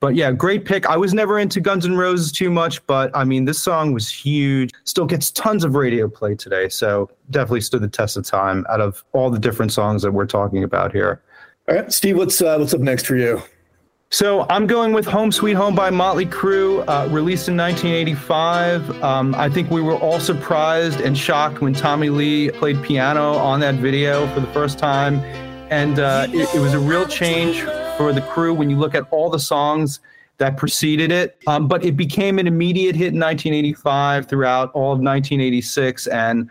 but 0.00 0.14
yeah, 0.14 0.30
great 0.30 0.64
pick. 0.64 0.86
I 0.86 0.96
was 0.96 1.14
never 1.14 1.38
into 1.38 1.60
Guns 1.60 1.86
N' 1.86 1.96
Roses 1.96 2.30
too 2.30 2.50
much, 2.50 2.86
but 2.86 3.10
I 3.16 3.24
mean, 3.24 3.46
this 3.46 3.62
song 3.62 3.92
was 3.92 4.10
huge. 4.10 4.70
Still 4.84 5.06
gets 5.06 5.30
tons 5.30 5.64
of 5.64 5.74
radio 5.74 6.06
play 6.08 6.34
today. 6.34 6.68
So 6.68 7.10
definitely 7.30 7.62
stood 7.62 7.82
the 7.82 7.88
test 7.88 8.16
of 8.16 8.24
time 8.24 8.66
out 8.68 8.80
of 8.80 9.02
all 9.12 9.30
the 9.30 9.38
different 9.38 9.72
songs 9.72 10.02
that 10.02 10.12
we're 10.12 10.26
talking 10.26 10.62
about 10.62 10.92
here. 10.92 11.22
All 11.68 11.76
right, 11.76 11.92
Steve, 11.92 12.18
what's 12.18 12.40
uh, 12.42 12.56
what's 12.58 12.74
up 12.74 12.80
next 12.80 13.06
for 13.06 13.16
you? 13.16 13.42
So 14.10 14.46
I'm 14.48 14.68
going 14.68 14.92
with 14.92 15.06
Home 15.06 15.32
Sweet 15.32 15.54
Home 15.54 15.74
by 15.74 15.90
Motley 15.90 16.26
Crue, 16.26 16.84
uh, 16.86 17.08
released 17.10 17.48
in 17.48 17.56
1985. 17.56 19.02
Um, 19.02 19.34
I 19.34 19.48
think 19.48 19.70
we 19.70 19.80
were 19.80 19.96
all 19.96 20.20
surprised 20.20 21.00
and 21.00 21.18
shocked 21.18 21.60
when 21.60 21.72
Tommy 21.72 22.10
Lee 22.10 22.50
played 22.50 22.80
piano 22.84 23.32
on 23.32 23.58
that 23.60 23.74
video 23.76 24.32
for 24.32 24.38
the 24.38 24.46
first 24.48 24.78
time. 24.78 25.20
And 25.70 25.98
uh, 25.98 26.26
it, 26.30 26.54
it 26.54 26.60
was 26.60 26.74
a 26.74 26.78
real 26.78 27.06
change 27.06 27.60
for 27.96 28.12
the 28.12 28.20
crew 28.20 28.54
when 28.54 28.70
you 28.70 28.76
look 28.76 28.94
at 28.94 29.04
all 29.10 29.30
the 29.30 29.38
songs 29.38 30.00
that 30.38 30.56
preceded 30.56 31.10
it. 31.10 31.38
Um, 31.46 31.66
but 31.66 31.84
it 31.84 31.96
became 31.96 32.38
an 32.38 32.46
immediate 32.46 32.94
hit 32.94 33.14
in 33.14 33.20
1985 33.20 34.26
throughout 34.26 34.70
all 34.72 34.92
of 34.92 35.00
1986. 35.00 36.06
And 36.08 36.50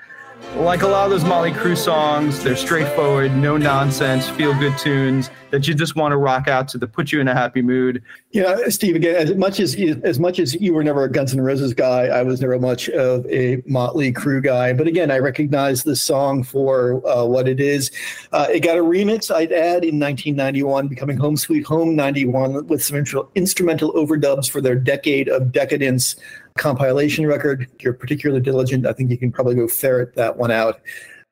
like 0.56 0.84
a 0.84 0.88
lot 0.88 1.06
of 1.06 1.12
those 1.12 1.26
Motley 1.26 1.52
Crue 1.52 1.78
songs, 1.78 2.42
they're 2.44 2.56
straightforward, 2.56 3.36
no 3.36 3.58
nonsense, 3.58 4.30
feel 4.30 4.54
good 4.58 4.78
tunes 4.78 5.30
that 5.52 5.68
you 5.68 5.74
just 5.74 5.96
want 5.96 6.12
to 6.12 6.18
rock 6.18 6.48
out 6.48 6.68
to, 6.70 6.78
that 6.78 6.92
put 6.94 7.12
you 7.12 7.20
in 7.20 7.28
a 7.28 7.34
happy 7.34 7.62
mood. 7.62 8.02
Yeah, 8.32 8.58
Steve. 8.70 8.96
Again, 8.96 9.16
as 9.16 9.36
much 9.36 9.60
as 9.60 9.76
as 10.04 10.20
much 10.20 10.40
as 10.40 10.56
you 10.56 10.74
were 10.74 10.84
never 10.84 11.04
a 11.04 11.12
Guns 11.12 11.34
N' 11.34 11.42
Roses 11.42 11.74
guy, 11.74 12.08
I 12.08 12.24
was 12.24 12.42
never 12.42 12.58
much 12.58 12.90
of 12.90 13.26
a 13.28 13.62
Motley 13.66 14.12
Crue 14.14 14.44
guy. 14.44 14.74
But 14.74 14.88
again, 14.88 15.12
I 15.12 15.20
recognize 15.20 15.84
this 15.84 16.02
song 16.02 16.44
for 16.44 17.06
uh, 17.08 17.26
what 17.26 17.48
it 17.48 17.60
is. 17.60 17.92
Uh, 18.32 18.48
it 18.52 18.62
got 18.62 18.78
a 18.78 18.82
remix, 18.82 19.34
I'd 19.34 19.52
add, 19.52 19.84
in 19.84 20.00
1991, 20.00 20.88
becoming 20.88 21.18
Home 21.18 21.38
Sweet 21.38 21.66
Home 21.66 21.96
91, 21.96 22.68
with 22.68 22.84
some 22.84 23.04
instrumental 23.36 23.94
overdubs 23.94 24.50
for 24.50 24.62
their 24.62 24.76
Decade 24.76 25.30
of 25.30 25.52
Decadence 25.52 26.16
compilation 26.58 27.28
record. 27.28 27.70
You're 27.82 27.94
particularly 27.94 28.42
diligent, 28.42 28.86
I 28.86 28.94
think 28.94 29.12
you 29.12 29.18
can 29.18 29.32
probably 29.32 29.56
go 29.56 29.68
ferret 29.68 30.16
that 30.16 30.38
one 30.38 30.52
out. 30.52 30.82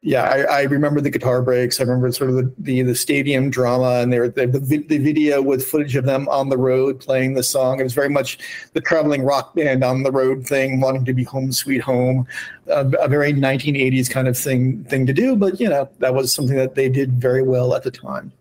Yeah, 0.06 0.24
I, 0.24 0.42
I 0.42 0.62
remember 0.64 1.00
the 1.00 1.10
guitar 1.10 1.42
breaks. 1.42 1.80
I 1.80 1.84
remember 1.84 2.12
sort 2.12 2.30
of 2.30 2.36
the, 2.36 2.54
the, 2.60 2.82
the 2.82 2.94
stadium 2.94 3.50
drama 3.50 4.02
and 4.02 4.12
the, 4.12 4.34
the, 4.36 4.48
the 4.86 4.98
video 4.98 5.42
with 5.42 5.66
footage 5.66 5.96
of 5.96 6.04
them 6.04 6.28
on 6.28 6.50
the 6.50 6.58
road 6.58 7.00
playing 7.00 7.36
the 7.36 7.44
song. 7.44 7.80
It 7.80 7.84
was 7.84 7.94
very 7.94 8.10
much 8.10 8.38
the 8.74 8.82
traveling 8.82 9.24
rock 9.24 9.56
band 9.56 9.82
on 9.82 10.04
the 10.04 10.12
road 10.12 10.46
thing, 10.46 10.82
wanting 10.82 11.06
to 11.06 11.14
be 11.14 11.24
home 11.24 11.54
sweet 11.54 11.80
home, 11.80 12.28
a, 12.68 12.86
a 13.00 13.08
very 13.08 13.32
1980s 13.32 14.10
kind 14.10 14.28
of 14.28 14.38
thing 14.38 14.84
thing 14.84 15.06
to 15.06 15.14
do. 15.14 15.38
But 15.38 15.62
you 15.62 15.70
know 15.70 15.90
that 16.00 16.14
was 16.14 16.34
something 16.34 16.58
that 16.58 16.76
they 16.76 16.90
did 16.90 17.14
very 17.14 17.42
well 17.42 17.74
at 17.74 17.84
the 17.84 17.92
time. 17.92 18.34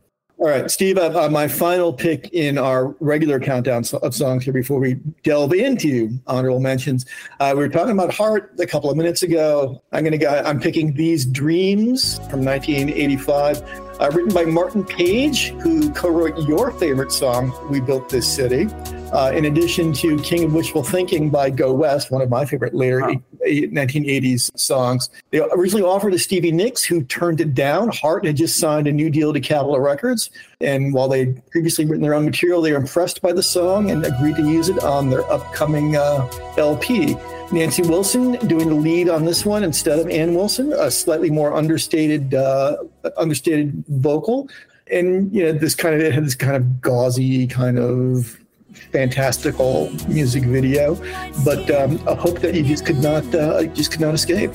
All 0.42 0.48
right, 0.48 0.68
Steve, 0.68 0.98
uh, 0.98 1.28
my 1.30 1.46
final 1.46 1.92
pick 1.92 2.28
in 2.32 2.58
our 2.58 2.96
regular 2.98 3.38
countdown 3.38 3.84
of 4.02 4.12
songs 4.12 4.42
here 4.42 4.52
before 4.52 4.80
we 4.80 4.94
delve 5.22 5.52
into 5.52 6.18
honorable 6.26 6.58
mentions. 6.58 7.06
Uh, 7.38 7.52
we 7.54 7.60
were 7.60 7.68
talking 7.68 7.92
about 7.92 8.12
Heart 8.12 8.54
a 8.58 8.66
couple 8.66 8.90
of 8.90 8.96
minutes 8.96 9.22
ago. 9.22 9.80
I'm 9.92 10.02
going 10.02 10.10
to 10.10 10.18
go, 10.18 10.42
I'm 10.44 10.58
picking 10.58 10.94
These 10.94 11.26
Dreams 11.26 12.16
from 12.28 12.44
1985, 12.44 13.62
uh, 14.00 14.10
written 14.12 14.34
by 14.34 14.44
Martin 14.44 14.84
Page, 14.84 15.50
who 15.60 15.92
co 15.92 16.08
wrote 16.08 16.36
your 16.48 16.72
favorite 16.72 17.12
song, 17.12 17.56
We 17.70 17.80
Built 17.80 18.08
This 18.08 18.26
City. 18.26 18.66
Uh, 19.12 19.30
in 19.34 19.44
addition 19.44 19.92
to 19.92 20.18
King 20.22 20.44
of 20.44 20.54
Wishful 20.54 20.82
Thinking 20.82 21.28
by 21.28 21.50
Go 21.50 21.72
West, 21.72 22.10
one 22.10 22.22
of 22.22 22.30
my 22.30 22.46
favorite 22.46 22.72
later 22.72 23.00
wow. 23.00 23.14
1980s 23.44 24.58
songs. 24.58 25.10
They 25.30 25.40
originally 25.40 25.84
offered 25.84 26.12
to 26.12 26.18
Stevie 26.18 26.50
Nicks, 26.50 26.82
who 26.82 27.02
turned 27.04 27.40
it 27.40 27.54
down. 27.54 27.90
Heart 27.90 28.24
had 28.24 28.36
just 28.36 28.58
signed 28.58 28.86
a 28.86 28.92
new 28.92 29.10
deal 29.10 29.34
to 29.34 29.40
Capitol 29.40 29.78
Records. 29.80 30.30
And 30.62 30.94
while 30.94 31.08
they 31.08 31.26
had 31.26 31.50
previously 31.50 31.84
written 31.84 32.02
their 32.02 32.14
own 32.14 32.24
material, 32.24 32.62
they 32.62 32.72
were 32.72 32.78
impressed 32.78 33.20
by 33.20 33.32
the 33.32 33.42
song 33.42 33.90
and 33.90 34.04
agreed 34.06 34.36
to 34.36 34.48
use 34.48 34.70
it 34.70 34.82
on 34.82 35.10
their 35.10 35.30
upcoming 35.30 35.96
uh, 35.96 36.26
LP. 36.56 37.14
Nancy 37.52 37.82
Wilson 37.82 38.32
doing 38.46 38.70
the 38.70 38.74
lead 38.74 39.10
on 39.10 39.26
this 39.26 39.44
one 39.44 39.62
instead 39.62 39.98
of 39.98 40.08
Ann 40.08 40.34
Wilson, 40.34 40.72
a 40.72 40.90
slightly 40.90 41.28
more 41.28 41.52
understated, 41.52 42.32
uh, 42.32 42.78
understated 43.18 43.84
vocal, 43.88 44.48
and 44.90 45.34
you 45.34 45.44
know 45.44 45.52
this 45.52 45.74
kind 45.74 45.94
of 45.94 46.00
it 46.00 46.14
had 46.14 46.24
this 46.24 46.34
kind 46.34 46.56
of 46.56 46.80
gauzy 46.80 47.46
kind 47.46 47.78
of 47.78 48.41
fantastical 48.92 49.90
music 50.08 50.44
video, 50.44 50.94
but 51.44 51.70
um, 51.70 52.00
a 52.06 52.14
hope 52.14 52.40
that 52.40 52.54
you 52.54 52.62
just 52.62 52.86
could 52.86 52.98
not 52.98 53.22
uh, 53.34 53.64
just 53.66 53.92
could 53.92 54.00
not 54.00 54.14
escape. 54.14 54.52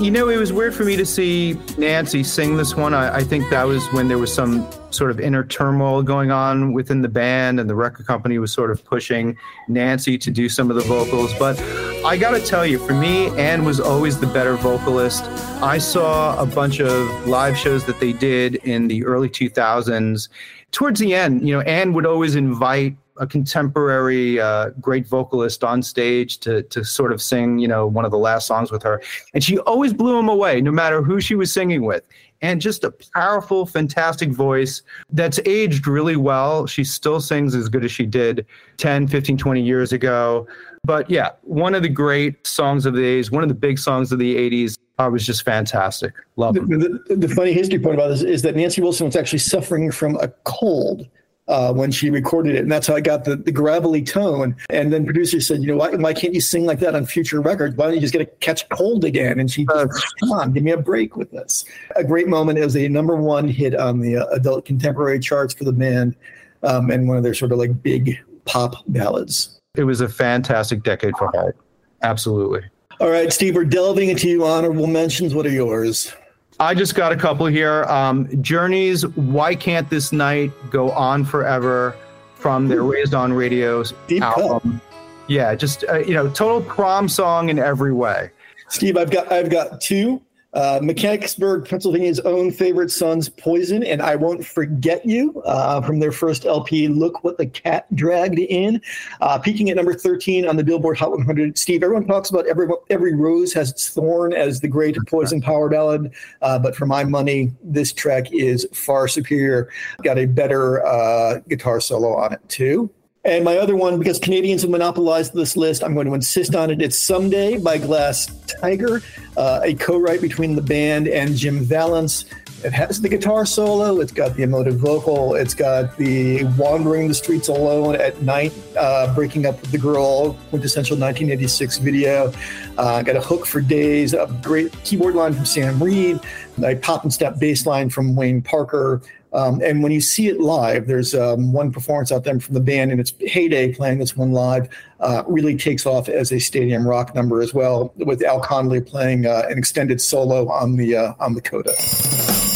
You 0.00 0.12
know, 0.12 0.28
it 0.28 0.36
was 0.36 0.52
weird 0.52 0.76
for 0.76 0.84
me 0.84 0.94
to 0.94 1.04
see 1.04 1.58
Nancy 1.76 2.22
sing 2.22 2.56
this 2.56 2.76
one. 2.76 2.94
I, 2.94 3.16
I, 3.16 3.24
think 3.24 3.50
that 3.50 3.64
was 3.64 3.84
when 3.88 4.06
there 4.06 4.16
was 4.16 4.32
some 4.32 4.64
sort 4.90 5.10
of 5.10 5.18
inner 5.18 5.42
turmoil 5.42 6.04
going 6.04 6.30
on 6.30 6.72
within 6.72 7.02
the 7.02 7.08
band, 7.08 7.58
and 7.58 7.68
the 7.68 7.74
record 7.74 8.06
company 8.06 8.38
was 8.38 8.52
sort 8.52 8.70
of 8.70 8.84
pushing 8.84 9.36
Nancy 9.66 10.16
to 10.16 10.30
do 10.30 10.48
some 10.48 10.70
of 10.70 10.76
the 10.76 10.82
vocals. 10.82 11.36
But 11.36 11.60
I 12.04 12.16
got 12.16 12.30
to 12.30 12.40
tell 12.40 12.64
you, 12.64 12.78
for 12.78 12.94
me, 12.94 13.26
Ann 13.36 13.64
was 13.64 13.80
always 13.80 14.20
the 14.20 14.28
better 14.28 14.54
vocalist. 14.54 15.24
I 15.60 15.78
saw 15.78 16.40
a 16.40 16.46
bunch 16.46 16.78
of 16.78 17.26
live 17.26 17.58
shows 17.58 17.84
that 17.86 17.98
they 17.98 18.12
did 18.12 18.54
in 18.54 18.86
the 18.86 19.04
early 19.04 19.28
2000s. 19.28 20.28
Towards 20.70 21.00
the 21.00 21.12
end, 21.12 21.44
you 21.44 21.54
know, 21.54 21.62
Ann 21.62 21.92
would 21.94 22.06
always 22.06 22.36
invite 22.36 22.96
a 23.18 23.26
contemporary 23.26 24.40
uh, 24.40 24.70
great 24.80 25.06
vocalist 25.06 25.64
on 25.64 25.82
stage 25.82 26.38
to 26.38 26.62
to 26.64 26.84
sort 26.84 27.12
of 27.12 27.20
sing, 27.20 27.58
you 27.58 27.68
know, 27.68 27.86
one 27.86 28.04
of 28.04 28.10
the 28.10 28.18
last 28.18 28.46
songs 28.46 28.70
with 28.70 28.82
her, 28.82 29.02
and 29.34 29.42
she 29.42 29.58
always 29.60 29.92
blew 29.92 30.18
him 30.18 30.28
away, 30.28 30.60
no 30.60 30.70
matter 30.70 31.02
who 31.02 31.20
she 31.20 31.34
was 31.34 31.52
singing 31.52 31.84
with. 31.84 32.04
And 32.40 32.60
just 32.60 32.84
a 32.84 32.92
powerful, 33.14 33.66
fantastic 33.66 34.30
voice 34.30 34.82
that's 35.10 35.40
aged 35.44 35.88
really 35.88 36.14
well. 36.14 36.66
She 36.66 36.84
still 36.84 37.20
sings 37.20 37.54
as 37.54 37.68
good 37.68 37.84
as 37.84 37.90
she 37.90 38.06
did 38.06 38.46
10, 38.76 39.08
15, 39.08 39.36
20 39.36 39.60
years 39.60 39.92
ago. 39.92 40.46
But 40.84 41.10
yeah, 41.10 41.30
one 41.42 41.74
of 41.74 41.82
the 41.82 41.88
great 41.88 42.46
songs 42.46 42.86
of 42.86 42.94
the 42.94 43.00
80s, 43.00 43.32
one 43.32 43.42
of 43.42 43.48
the 43.48 43.54
big 43.54 43.78
songs 43.78 44.12
of 44.12 44.18
the 44.18 44.36
80s. 44.36 44.76
I 45.00 45.08
was 45.08 45.24
just 45.24 45.44
fantastic. 45.44 46.12
Love 46.36 46.54
the, 46.54 47.00
the, 47.08 47.16
the, 47.16 47.28
funny 47.28 47.52
history 47.52 47.78
point 47.78 47.94
about 47.94 48.08
this 48.08 48.22
is 48.22 48.42
that 48.42 48.56
Nancy 48.56 48.80
Wilson 48.80 49.06
was 49.06 49.14
actually 49.14 49.38
suffering 49.38 49.92
from 49.92 50.16
a 50.16 50.28
cold 50.44 51.06
uh, 51.48 51.72
when 51.72 51.90
she 51.90 52.10
recorded 52.10 52.54
it. 52.54 52.60
And 52.60 52.70
that's 52.70 52.86
how 52.86 52.94
I 52.94 53.00
got 53.00 53.24
the, 53.24 53.36
the 53.36 53.50
gravelly 53.50 54.02
tone. 54.02 54.54
And 54.70 54.92
then 54.92 55.04
producer 55.04 55.40
said, 55.40 55.62
you 55.62 55.68
know, 55.68 55.76
why, 55.76 55.90
why 55.94 56.12
can't 56.12 56.34
you 56.34 56.40
sing 56.40 56.66
like 56.66 56.78
that 56.80 56.94
on 56.94 57.06
future 57.06 57.40
records? 57.40 57.76
Why 57.76 57.86
don't 57.86 57.94
you 57.94 58.00
just 58.00 58.12
get 58.12 58.22
a 58.22 58.26
catch 58.26 58.68
cold 58.68 59.04
again? 59.04 59.40
And 59.40 59.50
she 59.50 59.64
just, 59.64 60.14
come 60.20 60.32
on, 60.32 60.52
give 60.52 60.62
me 60.62 60.72
a 60.72 60.76
break 60.76 61.16
with 61.16 61.30
this. 61.30 61.64
A 61.96 62.04
great 62.04 62.28
moment. 62.28 62.58
It 62.58 62.64
was 62.64 62.76
a 62.76 62.88
number 62.88 63.16
one 63.16 63.48
hit 63.48 63.74
on 63.74 64.00
the 64.00 64.18
uh, 64.18 64.26
adult 64.26 64.66
contemporary 64.66 65.18
charts 65.18 65.54
for 65.54 65.64
the 65.64 65.72
band 65.72 66.14
um, 66.62 66.90
and 66.90 67.08
one 67.08 67.16
of 67.16 67.22
their 67.22 67.34
sort 67.34 67.52
of 67.52 67.58
like 67.58 67.82
big 67.82 68.18
pop 68.44 68.74
ballads. 68.88 69.58
It 69.76 69.84
was 69.84 70.00
a 70.00 70.08
fantastic 70.08 70.82
decade 70.82 71.16
for 71.16 71.28
Heart. 71.28 71.56
Absolutely. 72.02 72.62
All 73.00 73.10
right, 73.10 73.32
Steve, 73.32 73.54
we're 73.54 73.64
delving 73.64 74.08
into 74.08 74.44
honorable 74.44 74.88
mentions. 74.88 75.34
What 75.34 75.46
are 75.46 75.50
yours? 75.50 76.12
I 76.60 76.74
just 76.74 76.94
got 76.94 77.12
a 77.12 77.16
couple 77.16 77.46
here. 77.46 77.84
Um, 77.84 78.42
Journey's 78.42 79.06
"Why 79.16 79.54
Can't 79.54 79.88
This 79.88 80.12
Night 80.12 80.50
Go 80.70 80.90
On 80.90 81.24
Forever" 81.24 81.96
from 82.34 82.68
their 82.68 82.82
Raised 82.82 83.14
on 83.14 83.32
Radios 83.32 83.94
Deep 84.06 84.22
album. 84.22 84.80
Cut. 84.80 84.98
Yeah, 85.28 85.54
just 85.54 85.84
uh, 85.88 85.98
you 85.98 86.14
know, 86.14 86.28
total 86.30 86.62
prom 86.62 87.08
song 87.08 87.48
in 87.48 87.58
every 87.58 87.92
way. 87.92 88.30
Steve, 88.68 88.96
I've 88.96 89.10
got 89.10 89.30
I've 89.30 89.50
got 89.50 89.80
two. 89.80 90.20
Uh, 90.54 90.80
Mechanicsburg, 90.82 91.68
Pennsylvania's 91.68 92.20
own 92.20 92.50
favorite 92.50 92.90
sons, 92.90 93.28
Poison, 93.28 93.82
and 93.82 94.00
I 94.00 94.16
Won't 94.16 94.46
Forget 94.46 95.04
You 95.04 95.42
uh, 95.44 95.82
from 95.82 95.98
their 95.98 96.10
first 96.10 96.46
LP, 96.46 96.88
Look 96.88 97.22
What 97.22 97.36
the 97.36 97.46
Cat 97.46 97.86
Dragged 97.94 98.38
In, 98.38 98.80
uh, 99.20 99.38
peaking 99.38 99.68
at 99.68 99.76
number 99.76 99.92
13 99.92 100.48
on 100.48 100.56
the 100.56 100.64
Billboard 100.64 100.98
Hot 100.98 101.10
100. 101.10 101.58
Steve, 101.58 101.82
everyone 101.82 102.06
talks 102.06 102.30
about 102.30 102.46
every, 102.46 102.66
every 102.88 103.14
rose 103.14 103.52
has 103.52 103.70
its 103.70 103.90
thorn 103.90 104.32
as 104.32 104.60
the 104.60 104.68
great 104.68 104.96
Poison 105.06 105.42
power 105.42 105.68
ballad, 105.68 106.14
uh, 106.40 106.58
but 106.58 106.74
for 106.74 106.86
my 106.86 107.04
money, 107.04 107.52
this 107.62 107.92
track 107.92 108.32
is 108.32 108.66
far 108.72 109.06
superior. 109.06 109.68
Got 110.02 110.18
a 110.18 110.26
better 110.26 110.84
uh, 110.86 111.40
guitar 111.48 111.80
solo 111.80 112.16
on 112.16 112.32
it, 112.32 112.40
too. 112.48 112.90
And 113.28 113.44
my 113.44 113.58
other 113.58 113.76
one, 113.76 113.98
because 113.98 114.18
Canadians 114.18 114.62
have 114.62 114.70
monopolized 114.70 115.34
this 115.34 115.54
list, 115.54 115.84
I'm 115.84 115.92
going 115.92 116.06
to 116.06 116.14
insist 116.14 116.54
on 116.54 116.70
it. 116.70 116.80
It's 116.80 116.98
Someday 116.98 117.58
by 117.58 117.76
Glass 117.76 118.26
Tiger, 118.46 119.02
uh, 119.36 119.60
a 119.62 119.74
co 119.74 119.98
write 119.98 120.22
between 120.22 120.56
the 120.56 120.62
band 120.62 121.08
and 121.08 121.36
Jim 121.36 121.62
Vallance. 121.62 122.24
It 122.64 122.72
has 122.72 123.02
the 123.02 123.08
guitar 123.10 123.44
solo, 123.44 124.00
it's 124.00 124.12
got 124.12 124.34
the 124.34 124.44
emotive 124.44 124.76
vocal, 124.76 125.34
it's 125.34 125.52
got 125.52 125.98
the 125.98 126.44
wandering 126.56 127.06
the 127.06 127.12
streets 127.12 127.48
alone 127.48 127.96
at 127.96 128.22
night, 128.22 128.54
uh, 128.78 129.14
breaking 129.14 129.44
up 129.44 129.60
with 129.60 129.72
the 129.72 129.78
girl, 129.78 130.32
quintessential 130.48 130.96
1986 130.96 131.78
video. 131.78 132.32
Uh, 132.78 133.02
got 133.02 133.14
a 133.14 133.20
hook 133.20 133.44
for 133.44 133.60
days, 133.60 134.14
a 134.14 134.26
great 134.42 134.72
keyboard 134.84 135.14
line 135.14 135.34
from 135.34 135.44
Sam 135.44 135.80
Reid, 135.82 136.18
a 136.64 136.76
pop 136.76 137.02
and 137.02 137.12
step 137.12 137.38
bass 137.38 137.66
line 137.66 137.90
from 137.90 138.16
Wayne 138.16 138.40
Parker. 138.40 139.02
Um, 139.32 139.60
and 139.62 139.82
when 139.82 139.92
you 139.92 140.00
see 140.00 140.28
it 140.28 140.40
live, 140.40 140.86
there's 140.86 141.14
um, 141.14 141.52
one 141.52 141.70
performance 141.70 142.10
out 142.10 142.24
there 142.24 142.38
from 142.40 142.54
the 142.54 142.60
band 142.60 142.92
in 142.92 143.00
its 143.00 143.12
heyday 143.20 143.74
playing 143.74 143.98
this 143.98 144.16
one 144.16 144.32
live. 144.32 144.68
Uh, 145.00 145.22
really 145.26 145.56
takes 145.56 145.86
off 145.86 146.08
as 146.08 146.32
a 146.32 146.38
stadium 146.38 146.86
rock 146.86 147.14
number 147.14 147.40
as 147.40 147.54
well, 147.54 147.92
with 147.96 148.22
Al 148.22 148.40
Connelly 148.40 148.80
playing 148.80 149.26
uh, 149.26 149.44
an 149.48 149.58
extended 149.58 150.00
solo 150.00 150.48
on 150.48 150.76
the 150.76 150.96
uh, 150.96 151.14
on 151.20 151.34
the 151.34 151.40
coda. 151.40 151.72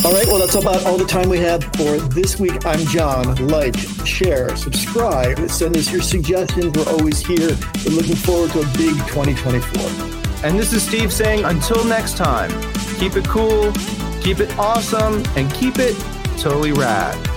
All 0.04 0.12
right, 0.12 0.26
well, 0.26 0.38
that's 0.38 0.56
about 0.56 0.84
all 0.84 0.98
the 0.98 1.04
time 1.04 1.28
we 1.28 1.38
have 1.38 1.62
for 1.76 1.96
this 1.98 2.40
week. 2.40 2.66
I'm 2.66 2.84
John. 2.86 3.36
Like, 3.46 3.76
share, 4.04 4.56
subscribe, 4.56 5.48
send 5.48 5.76
us 5.76 5.92
your 5.92 6.02
suggestions. 6.02 6.76
We're 6.76 6.92
always 6.92 7.24
here. 7.24 7.56
We're 7.86 7.94
looking 7.94 8.16
forward 8.16 8.50
to 8.52 8.62
a 8.62 8.66
big 8.76 8.96
2024. 9.06 10.44
And 10.44 10.58
this 10.58 10.72
is 10.72 10.82
Steve 10.82 11.12
saying, 11.12 11.44
until 11.44 11.84
next 11.84 12.16
time, 12.16 12.50
keep 12.98 13.14
it 13.14 13.24
cool, 13.26 13.72
keep 14.22 14.40
it 14.40 14.50
awesome, 14.58 15.22
and 15.36 15.52
keep 15.54 15.78
it 15.78 15.94
totally 16.38 16.72
rad. 16.72 17.31